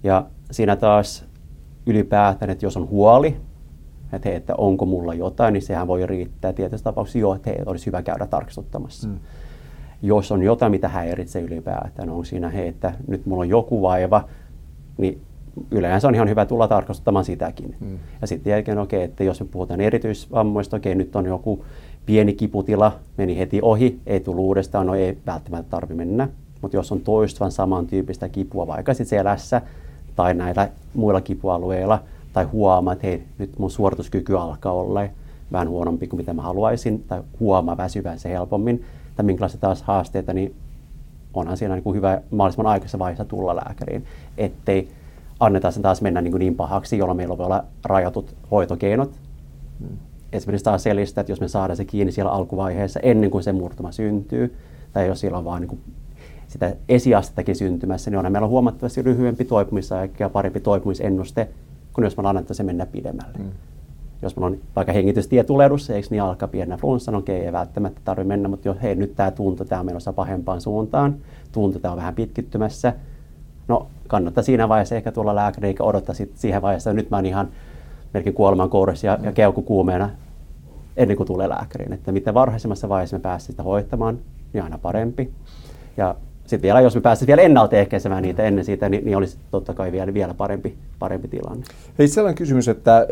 Ja 0.04 0.26
siinä 0.52 0.76
taas 0.76 1.26
ylipäätään, 1.86 2.52
että 2.52 2.66
jos 2.66 2.78
on 2.78 2.90
huoli, 2.90 3.38
että, 4.14 4.30
hei, 4.30 4.36
että 4.36 4.56
onko 4.58 4.86
mulla 4.86 5.14
jotain, 5.14 5.54
niin 5.54 5.62
sehän 5.62 5.88
voi 5.88 6.08
riittää 6.08 6.54
tietyissä 6.54 6.84
tapauksissa 6.84 7.20
jo, 7.20 7.34
että 7.34 7.50
hei, 7.50 7.60
olisi 7.66 7.86
hyvä 7.86 8.02
käydä 8.02 8.26
tarkistuttamassa. 8.26 9.08
Mm. 9.08 9.20
Jos 10.02 10.32
on 10.32 10.44
jotain, 10.44 10.72
mitä 10.72 10.88
häiritsee 10.88 11.42
ylipäätään, 11.42 12.10
on 12.10 12.26
siinä, 12.26 12.50
hei, 12.50 12.68
että 12.68 12.94
nyt 13.08 13.26
mulla 13.26 13.42
on 13.42 13.50
joku 13.50 13.82
vaiva, 13.82 14.30
niin 14.98 15.22
yleensä 15.72 16.08
on 16.08 16.16
ihan 16.16 16.30
hyvä 16.30 16.46
tulla 16.46 16.68
tarkastuttamaan 16.68 17.26
sitäkin. 17.26 17.76
Mm. 17.80 18.00
Ja 18.22 18.28
sitten 18.28 18.52
jälkeen, 18.52 18.78
okei, 18.78 19.04
että 19.04 19.24
jos 19.24 19.40
me 19.40 19.48
puhutaan 19.52 19.82
erityisvammoista, 19.82 20.78
okei, 20.78 20.96
nyt 20.96 21.16
on 21.16 21.26
joku 21.26 21.66
pieni 22.06 22.34
kiputila, 22.34 22.92
meni 23.18 23.38
heti 23.38 23.60
ohi, 23.62 24.00
ei 24.08 24.20
tullut 24.20 24.46
uudestaan, 24.46 24.88
no 24.88 24.96
ei 24.96 25.18
välttämättä 25.26 25.70
tarvitse 25.70 25.96
mennä. 25.96 26.30
Mutta 26.62 26.78
jos 26.78 26.92
on 26.92 27.02
toistuvan 27.02 27.52
samantyyppistä 27.52 28.30
kipua 28.30 28.68
vaikka 28.68 28.94
sitten 28.94 29.20
selässä 29.20 29.62
tai 30.16 30.34
näillä 30.34 30.70
muilla 30.94 31.22
kipualueilla, 31.22 32.00
tai 32.34 32.44
huomaa, 32.44 32.94
että 32.94 33.08
hei, 33.08 33.24
nyt 33.38 33.60
mun 33.60 33.72
suorituskyky 33.72 34.38
alkaa 34.38 34.74
olla 34.74 35.02
vähän 35.52 35.70
huonompi 35.70 36.08
kuin 36.08 36.18
mitä 36.18 36.34
mä 36.34 36.42
haluaisin, 36.42 37.04
tai 37.08 37.22
huomaa 37.40 37.78
väsyvänsä 37.78 38.30
helpommin, 38.30 38.86
tai 39.16 39.26
minkälaisia 39.26 39.60
taas 39.60 39.84
haasteita, 39.84 40.34
niin 40.34 40.56
onhan 41.34 41.58
siinä 41.58 41.76
niin 41.76 41.84
kuin 41.84 41.96
hyvä 41.96 42.22
mahdollisimman 42.32 42.72
aikaisessa 42.72 43.00
vaiheessa 43.00 43.26
tulla 43.26 43.56
lääkäriin, 43.56 44.06
ettei 44.38 44.88
anneta 45.46 45.72
sen 45.72 45.84
taas 45.84 46.02
mennä 46.02 46.22
niin, 46.22 46.32
kuin 46.32 46.40
niin 46.40 46.56
pahaksi, 46.56 46.98
jolloin 46.98 47.18
meillä 47.18 47.38
voi 47.38 47.46
olla 47.46 47.64
rajatut 47.86 48.36
hoitokeinot. 48.52 49.12
Hmm 49.80 49.98
esimerkiksi 50.34 50.64
taas 50.64 50.84
selistä, 50.84 51.22
että 51.22 51.32
jos 51.32 51.42
me 51.42 51.48
saadaan 51.48 51.78
se 51.78 51.86
kiinni 51.86 52.12
siellä 52.12 52.32
alkuvaiheessa 52.32 53.00
ennen 53.00 53.32
kuin 53.32 53.44
se 53.44 53.52
murtuma 53.52 53.92
syntyy, 53.92 54.56
tai 54.94 55.08
jos 55.08 55.20
siellä 55.20 55.38
on 55.38 55.46
vaan 55.46 55.62
niin 55.62 55.80
sitä 56.48 56.76
esiastettakin 56.90 57.56
syntymässä, 57.56 58.12
niin 58.12 58.26
on 58.26 58.32
meillä 58.32 58.48
huomattavasti 58.48 59.04
lyhyempi 59.04 59.46
toipumisaika 59.46 60.16
ja 60.20 60.30
parempi 60.30 60.60
toipumisennuste, 60.60 61.50
kuin 61.94 62.04
jos 62.04 62.18
me 62.18 62.30
annetaan 62.30 62.56
se 62.56 62.64
mennä 62.64 62.86
pidemmälle. 62.86 63.38
Mm. 63.38 63.52
Jos 64.22 64.36
meillä 64.36 64.48
on 64.48 64.58
vaikka 64.76 64.94
hengitystietulehdus, 64.94 65.90
eikö 65.90 66.08
niin 66.12 66.22
alkaa 66.22 66.48
pienenä 66.48 66.78
flunssa, 66.78 67.12
no 67.12 67.18
okei, 67.18 67.46
ei 67.46 67.52
välttämättä 67.52 68.02
tarvitse 68.04 68.28
mennä, 68.28 68.50
mutta 68.50 68.68
jos 68.68 68.78
hei, 68.82 68.96
nyt 68.96 69.16
tämä 69.16 69.32
tunto, 69.32 69.66
tämä 69.66 69.80
on 69.80 69.86
menossa 69.86 70.14
pahempaan 70.14 70.62
suuntaan, 70.62 71.16
tunto, 71.52 71.80
tämä 71.80 71.92
on 71.92 71.98
vähän 71.98 72.16
pitkittymässä, 72.16 72.94
no 73.68 73.88
kannattaa 74.08 74.44
siinä 74.44 74.70
vaiheessa 74.70 74.96
ehkä 74.96 75.12
tulla 75.12 75.36
lääkäriin, 75.36 75.68
eikä 75.68 75.84
odottaa 75.84 76.16
sit 76.16 76.32
siihen 76.36 76.62
vaiheessa, 76.62 76.90
että 76.90 77.02
nyt 77.02 77.10
mä 77.10 77.18
oon 77.18 77.26
ihan 77.26 77.48
melkein 78.14 78.36
kuoleman 78.36 78.70
kourissa 78.70 79.08
ja, 79.08 79.18
mm. 79.18 79.26
ja 79.26 79.32
keuku 79.32 79.62
kuumeena 79.62 80.10
ennen 80.98 81.18
kuin 81.18 81.28
tulee 81.28 81.50
lääkäriin. 81.50 81.94
Että 81.94 82.12
mitä 82.12 82.34
varhaisemmassa 82.34 82.90
vaiheessa 82.90 83.18
me 83.18 83.22
pääsemme 83.22 83.52
sitä 83.52 83.64
hoitamaan, 83.64 84.20
niin 84.54 84.64
aina 84.64 84.78
parempi. 84.78 85.32
Ja 85.98 86.16
sitten 86.46 86.62
vielä, 86.62 86.82
jos 86.82 86.96
me 86.96 87.02
pääsisimme 87.02 87.28
vielä 87.28 87.42
ennaltaehkäisemään 87.42 88.24
niitä 88.24 88.44
ennen 88.44 88.66
siitä, 88.66 88.90
niin, 88.90 89.06
niin 89.06 89.18
olisi 89.18 89.38
totta 89.52 89.74
kai 89.74 89.92
vielä, 89.92 90.14
vielä 90.14 90.34
parempi, 90.34 90.78
parempi 91.00 91.28
tilanne. 91.28 91.64
Hei, 92.00 92.08
sellainen 92.08 92.38
kysymys, 92.38 92.68
että 92.68 92.98
äh, 92.98 93.06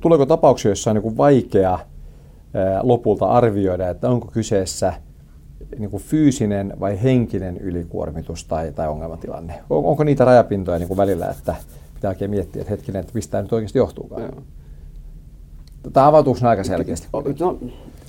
tuleeko 0.00 0.26
tapauksia, 0.26 0.68
joissa 0.68 0.90
on 0.90 0.96
niin 0.96 1.16
vaikea 1.16 1.74
äh, 1.74 1.80
lopulta 2.82 3.26
arvioida, 3.26 3.88
että 3.88 4.08
onko 4.08 4.28
kyseessä 4.32 4.92
niin 5.78 5.90
kuin 5.90 6.02
fyysinen 6.02 6.74
vai 6.80 7.02
henkinen 7.02 7.58
ylikuormitus 7.58 8.44
tai, 8.44 8.72
tai 8.72 8.88
ongelmatilanne? 8.88 9.54
On, 9.70 9.84
onko 9.84 10.04
niitä 10.04 10.24
rajapintoja 10.24 10.78
niin 10.78 10.88
kuin 10.88 10.98
välillä, 10.98 11.26
että 11.26 11.54
pitää 11.94 12.08
oikein 12.08 12.30
miettiä, 12.30 12.62
että 12.62 12.70
hetkinen, 12.70 13.00
että 13.00 13.12
mistä 13.14 13.30
tämä 13.30 13.42
nyt 13.42 13.52
oikeasti 13.52 13.78
johtuukaan? 13.78 14.22
Joo. 14.22 14.42
Tämä 15.92 16.06
avautuuko 16.06 16.48
aika 16.48 16.64
selkeästi? 16.64 17.08
No, 17.40 17.58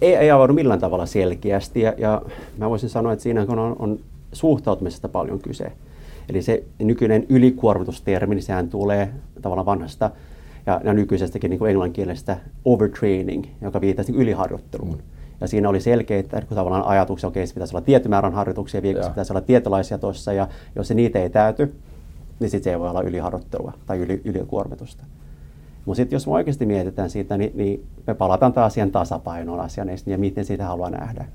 ei, 0.02 0.16
ei 0.16 0.32
avaudu 0.32 0.54
millään 0.54 0.80
tavalla 0.80 1.06
selkeästi 1.06 1.82
ja, 1.82 1.94
ja 1.98 2.22
mä 2.58 2.70
voisin 2.70 2.89
sanoa, 2.89 3.13
että 3.13 3.24
siinä 3.24 3.42
on, 3.42 3.76
on 3.80 4.00
suhtautumisesta 4.32 5.10
paljon 5.10 5.39
kyse. 5.39 5.72
Eli 6.30 6.42
se 6.42 6.63
nykyinen 6.80 7.26
ylikuormitustermi, 7.30 8.36
niin 8.36 8.44
sehän 8.44 8.70
tulee 8.70 9.10
tavallaan 9.42 9.66
vanhasta 9.66 10.12
ja, 10.66 10.82
ja 10.84 10.94
nykyisestäkin 10.94 11.50
niin 11.50 11.60
kuin 11.60 11.70
englanninkielestä 11.70 12.38
overtraining, 12.66 13.46
joka 13.62 13.82
viittasi 13.82 14.12
niin 14.12 14.22
yliharjoitteluun. 14.22 14.98
Mm. 14.98 15.12
Ja 15.41 15.48
siinä 15.48 15.69
oli 15.69 15.82
selkeitä 15.82 16.41
tavallaan 16.56 16.84
ajatuksia, 16.84 17.28
okei, 17.28 17.43
okay, 17.43 17.54
pitäisi 17.54 17.76
olla 17.76 17.86
tietty 17.86 18.10
määrän 18.10 18.34
harjoituksia 18.34 18.82
viikossa, 18.82 19.10
pitäisi 19.10 19.34
olla 19.34 19.41
tietynlaisia 19.41 19.98
tuossa, 19.98 20.34
ja 20.34 20.48
jos 20.76 20.88
se 20.88 20.93
niitä 20.93 21.19
ei 21.19 21.30
täyty, 21.30 21.76
niin 22.39 22.50
sitten 22.50 22.63
se 22.63 22.69
ei 22.69 22.80
voi 22.80 22.89
olla 22.89 23.02
yliharjoittelua 23.02 23.74
tai 23.86 23.98
yli, 24.00 24.22
ylikuormitusta. 24.26 25.04
Mutta 25.86 25.98
sitten 25.98 26.15
jos 26.15 26.28
me 26.28 26.34
oikeasti 26.34 26.65
mietitään 26.65 27.10
siitä, 27.10 27.38
niin, 27.38 27.52
niin 27.56 27.86
me 28.08 28.13
palataan 28.13 28.54
taas 28.54 28.74
siihen 28.74 28.91
tasapainoon 28.91 29.60
asian 29.60 29.88
ja 30.06 30.17
miten 30.17 30.46
sitä 30.46 30.65
haluaa 30.65 30.89
nähdä. 30.89 31.26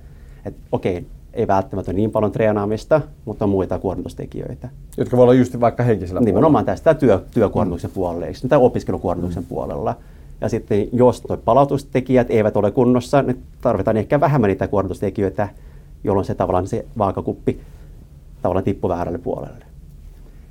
Et, 0.45 0.55
okei, 0.73 1.07
ei 1.33 1.47
välttämättä 1.47 1.93
niin 1.93 2.11
paljon 2.11 2.33
treenaamista, 2.33 3.01
mutta 3.25 3.45
on 3.45 3.49
muita 3.49 3.79
kuormitustekijöitä. 3.79 4.69
Jotka 4.97 5.17
voi 5.17 5.23
olla 5.23 5.35
just 5.35 5.61
vaikka 5.61 5.83
henkisellä 5.83 6.21
Nimenomaan 6.21 6.65
puolella. 6.65 6.77
tästä 6.77 6.95
työ, 6.95 7.25
työkuormituksen 7.35 7.91
mm. 7.91 7.95
puolella, 7.95 8.27
tai 8.49 8.59
opiskelukuormituksen 8.59 9.43
mm. 9.43 9.47
puolella. 9.49 9.97
Ja 10.40 10.48
sitten 10.48 10.88
jos 10.92 11.20
tuo 11.20 11.37
palautustekijät 11.37 12.31
eivät 12.31 12.57
ole 12.57 12.70
kunnossa, 12.70 13.22
niin 13.22 13.42
tarvitaan 13.61 13.96
ehkä 13.96 14.20
vähemmän 14.20 14.48
niitä 14.48 14.68
kuormitustekijöitä, 14.68 15.48
jolloin 16.05 16.24
se 16.24 16.35
tavallaan 16.35 16.66
se 16.66 16.87
vaakakuppi 16.98 17.61
tavallaan 18.42 18.64
tippuu 18.64 18.90
väärälle 18.90 19.18
puolelle. 19.18 19.64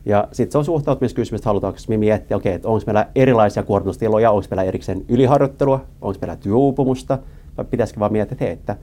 Ja 0.06 0.28
sitten 0.32 0.52
se 0.52 0.58
on 0.58 0.65
suhtautumiskysymys, 0.65 1.39
että 1.39 1.50
halutaanko 1.50 1.80
me 1.88 1.97
miettiä, 1.97 2.38
okay, 2.38 2.52
että 2.52 2.67
onko 2.67 2.84
meillä 2.86 3.08
erilaisia 3.15 3.63
kuormitustiloja, 3.63 4.32
onko 4.32 4.47
meillä 4.50 4.63
erikseen 4.63 5.06
yliharjoittelua, 5.10 5.86
onko 6.02 6.19
meillä 6.21 6.36
työuupumusta, 6.36 7.17
vai 7.58 7.65
pitäisikö 7.65 8.00
vaan 8.00 8.12
miettiä, 8.12 8.34
että, 8.34 8.45
hei, 8.45 8.54
että 8.54 8.78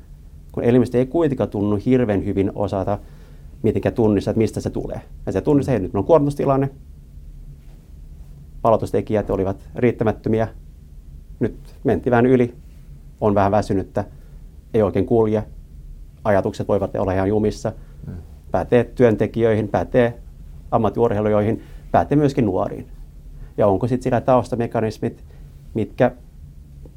kun 0.53 0.65
elimistö 0.65 0.99
ei 0.99 1.07
kuitenkaan 1.07 1.51
tunnu 1.51 1.79
hirveän 1.87 2.25
hyvin 2.25 2.53
osata 2.55 2.99
mitenkään 3.63 3.95
tunnistaa, 3.95 4.31
että 4.31 4.39
mistä 4.39 4.61
se 4.61 4.71
tulee. 4.71 5.01
Ja 5.27 5.33
se 5.33 5.41
tunnistaa, 5.41 5.75
että 5.75 5.87
nyt 5.87 5.95
on 5.95 6.05
kuormitustilanne, 6.05 6.71
palautustekijät 8.63 9.31
olivat 9.31 9.57
riittämättömiä, 9.77 10.49
nyt 11.45 11.57
mentiin 11.85 12.11
vähän 12.11 12.27
yli, 12.27 12.55
on 13.21 13.35
vähän 13.35 13.53
väsynyttä, 13.53 14.05
ei 14.75 14.83
oikein 14.83 15.07
kulje, 15.07 15.45
ajatukset 16.25 16.69
voivat 16.69 16.97
olla 16.97 17.13
ihan 17.13 17.29
jumissa, 17.29 17.73
mm. 18.07 18.15
pätee 18.51 18.85
työntekijöihin, 18.85 19.69
pätee 19.69 20.19
ammattiurheilijoihin, 20.71 21.63
pätee 21.93 22.17
myöskin 22.17 22.47
nuoriin. 22.47 22.89
Ja 23.57 23.67
onko 23.67 23.89
sitten 23.89 24.03
sillä 24.03 24.21
taustamekanismit, 24.21 25.25
mitkä 25.75 26.11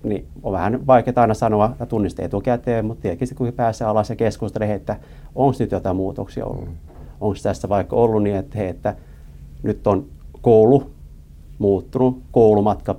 niin 0.03 0.27
on 0.43 0.53
vähän 0.53 0.87
vaikeaa 0.87 1.21
aina 1.21 1.33
sanoa 1.33 1.75
ja 1.79 1.85
tunnistaa 1.85 2.25
etukäteen, 2.25 2.85
mutta 2.85 3.01
tietenkin 3.01 3.37
kun 3.37 3.53
pääsee 3.53 3.87
alas 3.87 4.09
ja 4.09 4.15
keskustelee, 4.15 4.73
että 4.73 4.95
onko 5.35 5.57
nyt 5.59 5.71
jotain 5.71 5.95
muutoksia 5.95 6.45
ollut. 6.45 6.65
Mm. 6.65 6.75
Onko 7.21 7.37
tässä 7.43 7.69
vaikka 7.69 7.95
ollut 7.95 8.23
niin, 8.23 8.35
että, 8.35 8.57
hei, 8.57 8.67
että 8.67 8.95
nyt 9.63 9.87
on 9.87 10.05
koulu 10.41 10.91
muuttunut, 11.59 12.21
koulumatka 12.31 12.95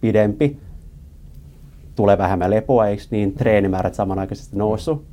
pidempi, 0.00 0.58
tulee 2.00 2.18
vähemmän 2.18 2.50
lepoa, 2.50 2.86
eikö 2.86 3.02
niin, 3.10 3.32
treenimäärät 3.32 3.94
samanaikaisesti 3.94 4.56
noussut 4.56 5.04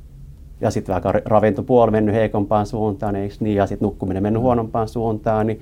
ja 0.60 0.70
sitten 0.70 0.92
vaikka 0.92 1.12
ravintopuoli 1.12 1.90
mennyt 1.90 2.14
heikompaan 2.14 2.66
suuntaan, 2.66 3.16
eikö 3.16 3.34
niin, 3.40 3.56
ja 3.56 3.66
sitten 3.66 3.86
nukkuminen 3.86 4.22
mennyt 4.22 4.42
huonompaan 4.42 4.88
suuntaan, 4.88 5.46
niin, 5.46 5.60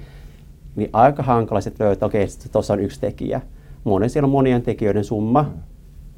niin 0.76 0.90
aika 0.92 1.22
hankala 1.22 1.60
sitten 1.60 1.86
löytää, 1.86 2.06
okei, 2.06 2.24
okay, 2.24 2.36
tuossa 2.52 2.74
on 2.74 2.80
yksi 2.80 3.00
tekijä. 3.00 3.40
Monen 3.84 4.10
siellä 4.10 4.26
on 4.26 4.30
monien 4.30 4.62
tekijöiden 4.62 5.04
summa, 5.04 5.42
mm. 5.42 5.48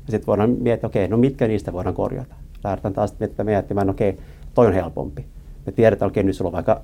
ja 0.06 0.10
sitten 0.10 0.26
voidaan 0.26 0.50
miettiä, 0.50 0.86
okei, 0.86 1.04
okay, 1.04 1.10
no 1.10 1.16
mitkä 1.16 1.48
niistä 1.48 1.72
voidaan 1.72 1.94
korjata. 1.94 2.34
lähdetään 2.64 2.94
taas 2.94 3.16
miettimään, 3.44 3.90
okei, 3.90 4.10
okay, 4.10 4.22
toi 4.54 4.66
on 4.66 4.72
helpompi. 4.72 5.26
Me 5.66 5.72
tiedetään, 5.72 6.06
okei, 6.06 6.20
okay, 6.20 6.26
nyt 6.26 6.36
sulla 6.36 6.48
on 6.48 6.52
vaikka 6.52 6.80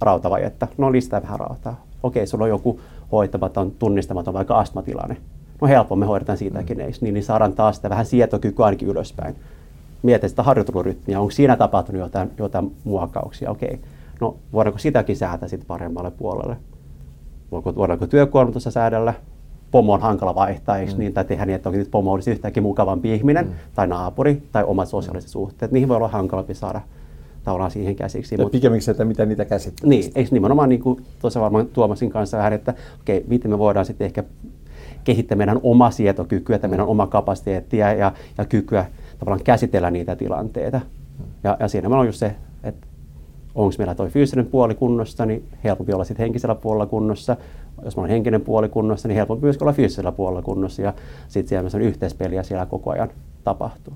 rautavajetta, 0.00 0.68
no 0.78 0.92
lisää 0.92 1.22
vähän 1.22 1.40
rautaa. 1.40 1.84
Okei, 2.02 2.20
okay, 2.20 2.26
sulla 2.26 2.44
on 2.44 2.50
joku 2.50 2.80
hoitamaton, 3.12 3.70
tunnistamaton 3.70 4.34
vaikka 4.34 4.58
astmatilanne. 4.58 5.16
No 5.60 5.68
helppo, 5.68 5.96
me 5.96 6.06
hoidetaan 6.06 6.38
siitäkin, 6.38 6.78
mm. 6.78 6.84
niin, 7.00 7.14
niin 7.14 7.24
saadaan 7.24 7.52
taas 7.52 7.76
sitä 7.76 7.90
vähän 7.90 8.06
sietokykyä 8.06 8.66
ainakin 8.66 8.88
ylöspäin. 8.88 9.36
Mietin 10.02 10.30
sitä 10.30 10.42
harjoittelurytmiä, 10.42 11.20
onko 11.20 11.30
siinä 11.30 11.56
tapahtunut 11.56 12.00
jotain, 12.00 12.30
jotain 12.38 12.72
muokkauksia, 12.84 13.50
okei. 13.50 13.68
Okay. 13.68 13.78
No 14.20 14.36
voidaanko 14.52 14.78
sitäkin 14.78 15.16
säätää 15.16 15.48
sitten 15.48 15.66
paremmalle 15.66 16.10
puolelle? 16.10 16.56
Voiko, 17.52 17.74
voidaanko 17.74 18.06
työkuormitusta 18.06 18.70
säädellä? 18.70 19.14
Pomo 19.70 19.92
on 19.92 20.00
hankala 20.00 20.34
vaihtaa, 20.34 20.78
eikö 20.78 20.92
mm. 20.92 20.98
niin? 20.98 21.12
Tai 21.12 21.24
tehdä 21.24 21.46
niin, 21.46 21.56
että 21.56 21.70
nyt 21.70 21.90
pomo 21.90 22.12
olisi 22.12 22.30
yhtäkkiä 22.30 22.62
mukavampi 22.62 23.14
ihminen, 23.14 23.46
mm. 23.46 23.52
tai 23.74 23.86
naapuri, 23.86 24.42
tai 24.52 24.64
omat 24.64 24.88
sosiaaliset 24.88 25.30
suhteet. 25.30 25.72
Niihin 25.72 25.88
voi 25.88 25.96
olla 25.96 26.08
hankalampi 26.08 26.54
saada 26.54 26.80
tavallaan 27.44 27.70
siihen 27.70 27.96
käsiksi. 27.96 28.34
Ja 28.38 28.48
pikemminkin 28.48 28.84
se, 28.84 28.90
että 28.90 29.04
miten 29.04 29.28
niitä 29.28 29.44
käsittelee. 29.44 29.88
Niin, 29.88 30.12
eikö 30.14 30.30
nimenomaan 30.32 30.68
niin 30.68 30.80
kuin 30.80 31.04
tuossa 31.20 31.40
varmaan 31.40 31.66
Tuomasin 31.66 32.10
kanssa 32.10 32.36
vähän, 32.36 32.52
että 32.52 32.74
okei, 33.00 33.18
okay, 33.18 33.28
miten 33.28 33.50
me 33.50 33.58
voidaan 33.58 33.86
sitten 33.86 34.04
ehkä 34.04 34.24
kehittää 35.08 35.38
meidän 35.38 35.60
oma 35.62 35.90
sietokykyä, 35.90 36.58
meidän 36.68 36.86
oma 36.86 37.06
kapasiteettia 37.06 37.92
ja, 37.92 38.12
ja 38.38 38.44
kykyä 38.44 38.86
tavallaan 39.18 39.44
käsitellä 39.44 39.90
niitä 39.90 40.16
tilanteita. 40.16 40.80
Ja, 41.44 41.56
ja 41.60 41.68
siinä 41.68 41.88
on 41.88 42.06
just 42.06 42.18
se, 42.18 42.34
että 42.64 42.86
onko 43.54 43.74
meillä 43.78 43.94
tuo 43.94 44.08
fyysinen 44.08 44.46
puoli 44.46 44.74
kunnossa, 44.74 45.26
niin 45.26 45.44
helpompi 45.64 45.92
olla 45.92 46.04
sitten 46.04 46.24
henkisellä 46.24 46.54
puolella 46.54 46.86
kunnossa. 46.86 47.36
Jos 47.84 47.96
meillä 47.96 48.06
on 48.06 48.10
henkinen 48.10 48.40
puoli 48.40 48.68
kunnossa, 48.68 49.08
niin 49.08 49.16
helpompi 49.16 49.42
myös 49.42 49.56
olla 49.56 49.72
fyysisellä 49.72 50.12
puolella 50.12 50.42
kunnossa. 50.42 50.82
Ja 50.82 50.94
sitten 51.28 51.48
siellä 51.48 51.70
on 51.74 51.80
yhteispeliä 51.80 52.42
siellä 52.42 52.66
koko 52.66 52.90
ajan 52.90 53.08
tapahtuu. 53.44 53.94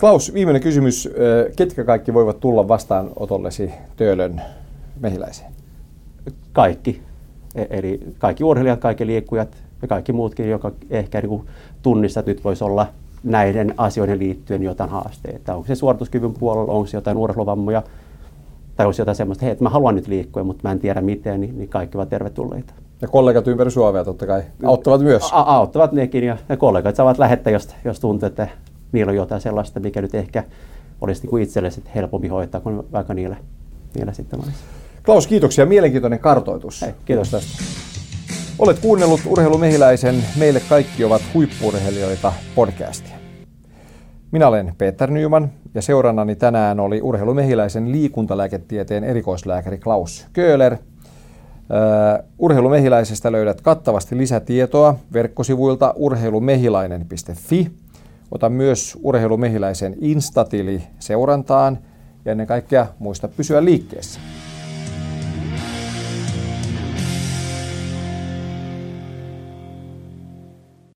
Klaus, 0.00 0.34
viimeinen 0.34 0.62
kysymys. 0.62 1.08
Ketkä 1.56 1.84
kaikki 1.84 2.14
voivat 2.14 2.40
tulla 2.40 2.68
vastaanotollesi 2.68 3.70
Töölön 3.96 4.42
mehiläiseen? 5.00 5.52
Kaikki. 6.52 7.02
E- 7.54 7.66
eli 7.70 8.00
kaikki 8.18 8.44
urheilijat, 8.44 8.80
kaikki 8.80 9.06
liikkujat 9.06 9.69
ja 9.82 9.88
kaikki 9.88 10.12
muutkin, 10.12 10.50
joka 10.50 10.72
ehkä 10.90 11.20
niin 11.20 11.42
tunnistaa, 11.82 12.20
että 12.20 12.30
nyt 12.30 12.44
voisi 12.44 12.64
olla 12.64 12.86
näiden 13.24 13.74
asioiden 13.76 14.18
liittyen 14.18 14.62
jotain 14.62 14.90
haasteita. 14.90 15.54
Onko 15.54 15.66
se 15.66 15.74
suorituskyvyn 15.74 16.34
puolella, 16.34 16.72
onko 16.72 16.86
se 16.86 16.96
jotain 16.96 17.16
urheiluvammoja, 17.16 17.82
tai 18.76 18.86
olisi 18.86 19.00
jotain 19.00 19.16
semmoista, 19.16 19.46
että 19.46 19.64
mä 19.64 19.70
haluan 19.70 19.94
nyt 19.94 20.08
liikkua, 20.08 20.44
mutta 20.44 20.68
mä 20.68 20.72
en 20.72 20.78
tiedä 20.78 21.00
miten, 21.00 21.40
niin, 21.40 21.58
niin 21.58 21.68
kaikki 21.68 21.98
ovat 21.98 22.08
tervetulleita. 22.08 22.74
Ja 23.00 23.08
kollegat 23.08 23.48
ympäri 23.48 23.70
Suomea 23.70 24.04
totta 24.04 24.26
kai 24.26 24.42
auttavat 24.64 25.00
myös. 25.00 25.22
A- 25.32 25.40
auttavat 25.40 25.92
nekin 25.92 26.24
ja, 26.24 26.36
ja 26.48 26.56
kollegat 26.56 26.96
saavat 26.96 27.18
lähettää, 27.18 27.52
jos, 27.52 27.68
jos 27.84 28.00
tuntuu, 28.00 28.26
että 28.26 28.48
niillä 28.92 29.10
on 29.10 29.16
jotain 29.16 29.40
sellaista, 29.40 29.80
mikä 29.80 30.02
nyt 30.02 30.14
ehkä 30.14 30.44
olisi 31.00 31.22
niin 31.22 31.30
kuin 31.30 31.42
itselle 31.42 31.70
helpompi 31.94 32.28
hoitaa 32.28 32.60
kuin 32.60 32.82
vaikka 32.92 33.14
niillä, 33.14 33.36
niillä 33.94 34.12
sitten 34.12 34.40
olisi. 34.40 34.58
Klaus, 35.04 35.26
kiitoksia. 35.26 35.66
Mielenkiintoinen 35.66 36.18
kartoitus. 36.18 36.82
Hei, 36.82 36.92
kiitos 37.04 37.30
tästä. 37.30 37.89
Olet 38.60 38.78
kuunnellut 38.78 39.20
Urheilumehiläisen 39.26 40.24
Meille 40.38 40.60
kaikki 40.68 41.04
ovat 41.04 41.22
huippurheilijoita 41.34 42.32
podcastia. 42.54 43.16
Minä 44.30 44.48
olen 44.48 44.74
Peter 44.78 45.10
Nyman 45.10 45.50
ja 45.74 45.82
seurannani 45.82 46.36
tänään 46.36 46.80
oli 46.80 47.02
Urheilumehiläisen 47.02 47.92
liikuntalääketieteen 47.92 49.04
erikoislääkäri 49.04 49.78
Klaus 49.78 50.26
Köhler. 50.32 50.72
Uh, 50.72 50.78
Urheilumehiläisestä 52.38 53.32
löydät 53.32 53.60
kattavasti 53.60 54.16
lisätietoa 54.16 54.94
verkkosivuilta 55.12 55.94
urheilumehilainen.fi. 55.96 57.70
Ota 58.30 58.48
myös 58.48 58.98
Urheilumehiläisen 59.02 59.96
Instatili 60.00 60.82
seurantaan 60.98 61.78
ja 62.24 62.32
ennen 62.32 62.46
kaikkea 62.46 62.86
muista 62.98 63.28
pysyä 63.28 63.64
liikkeessä. 63.64 64.20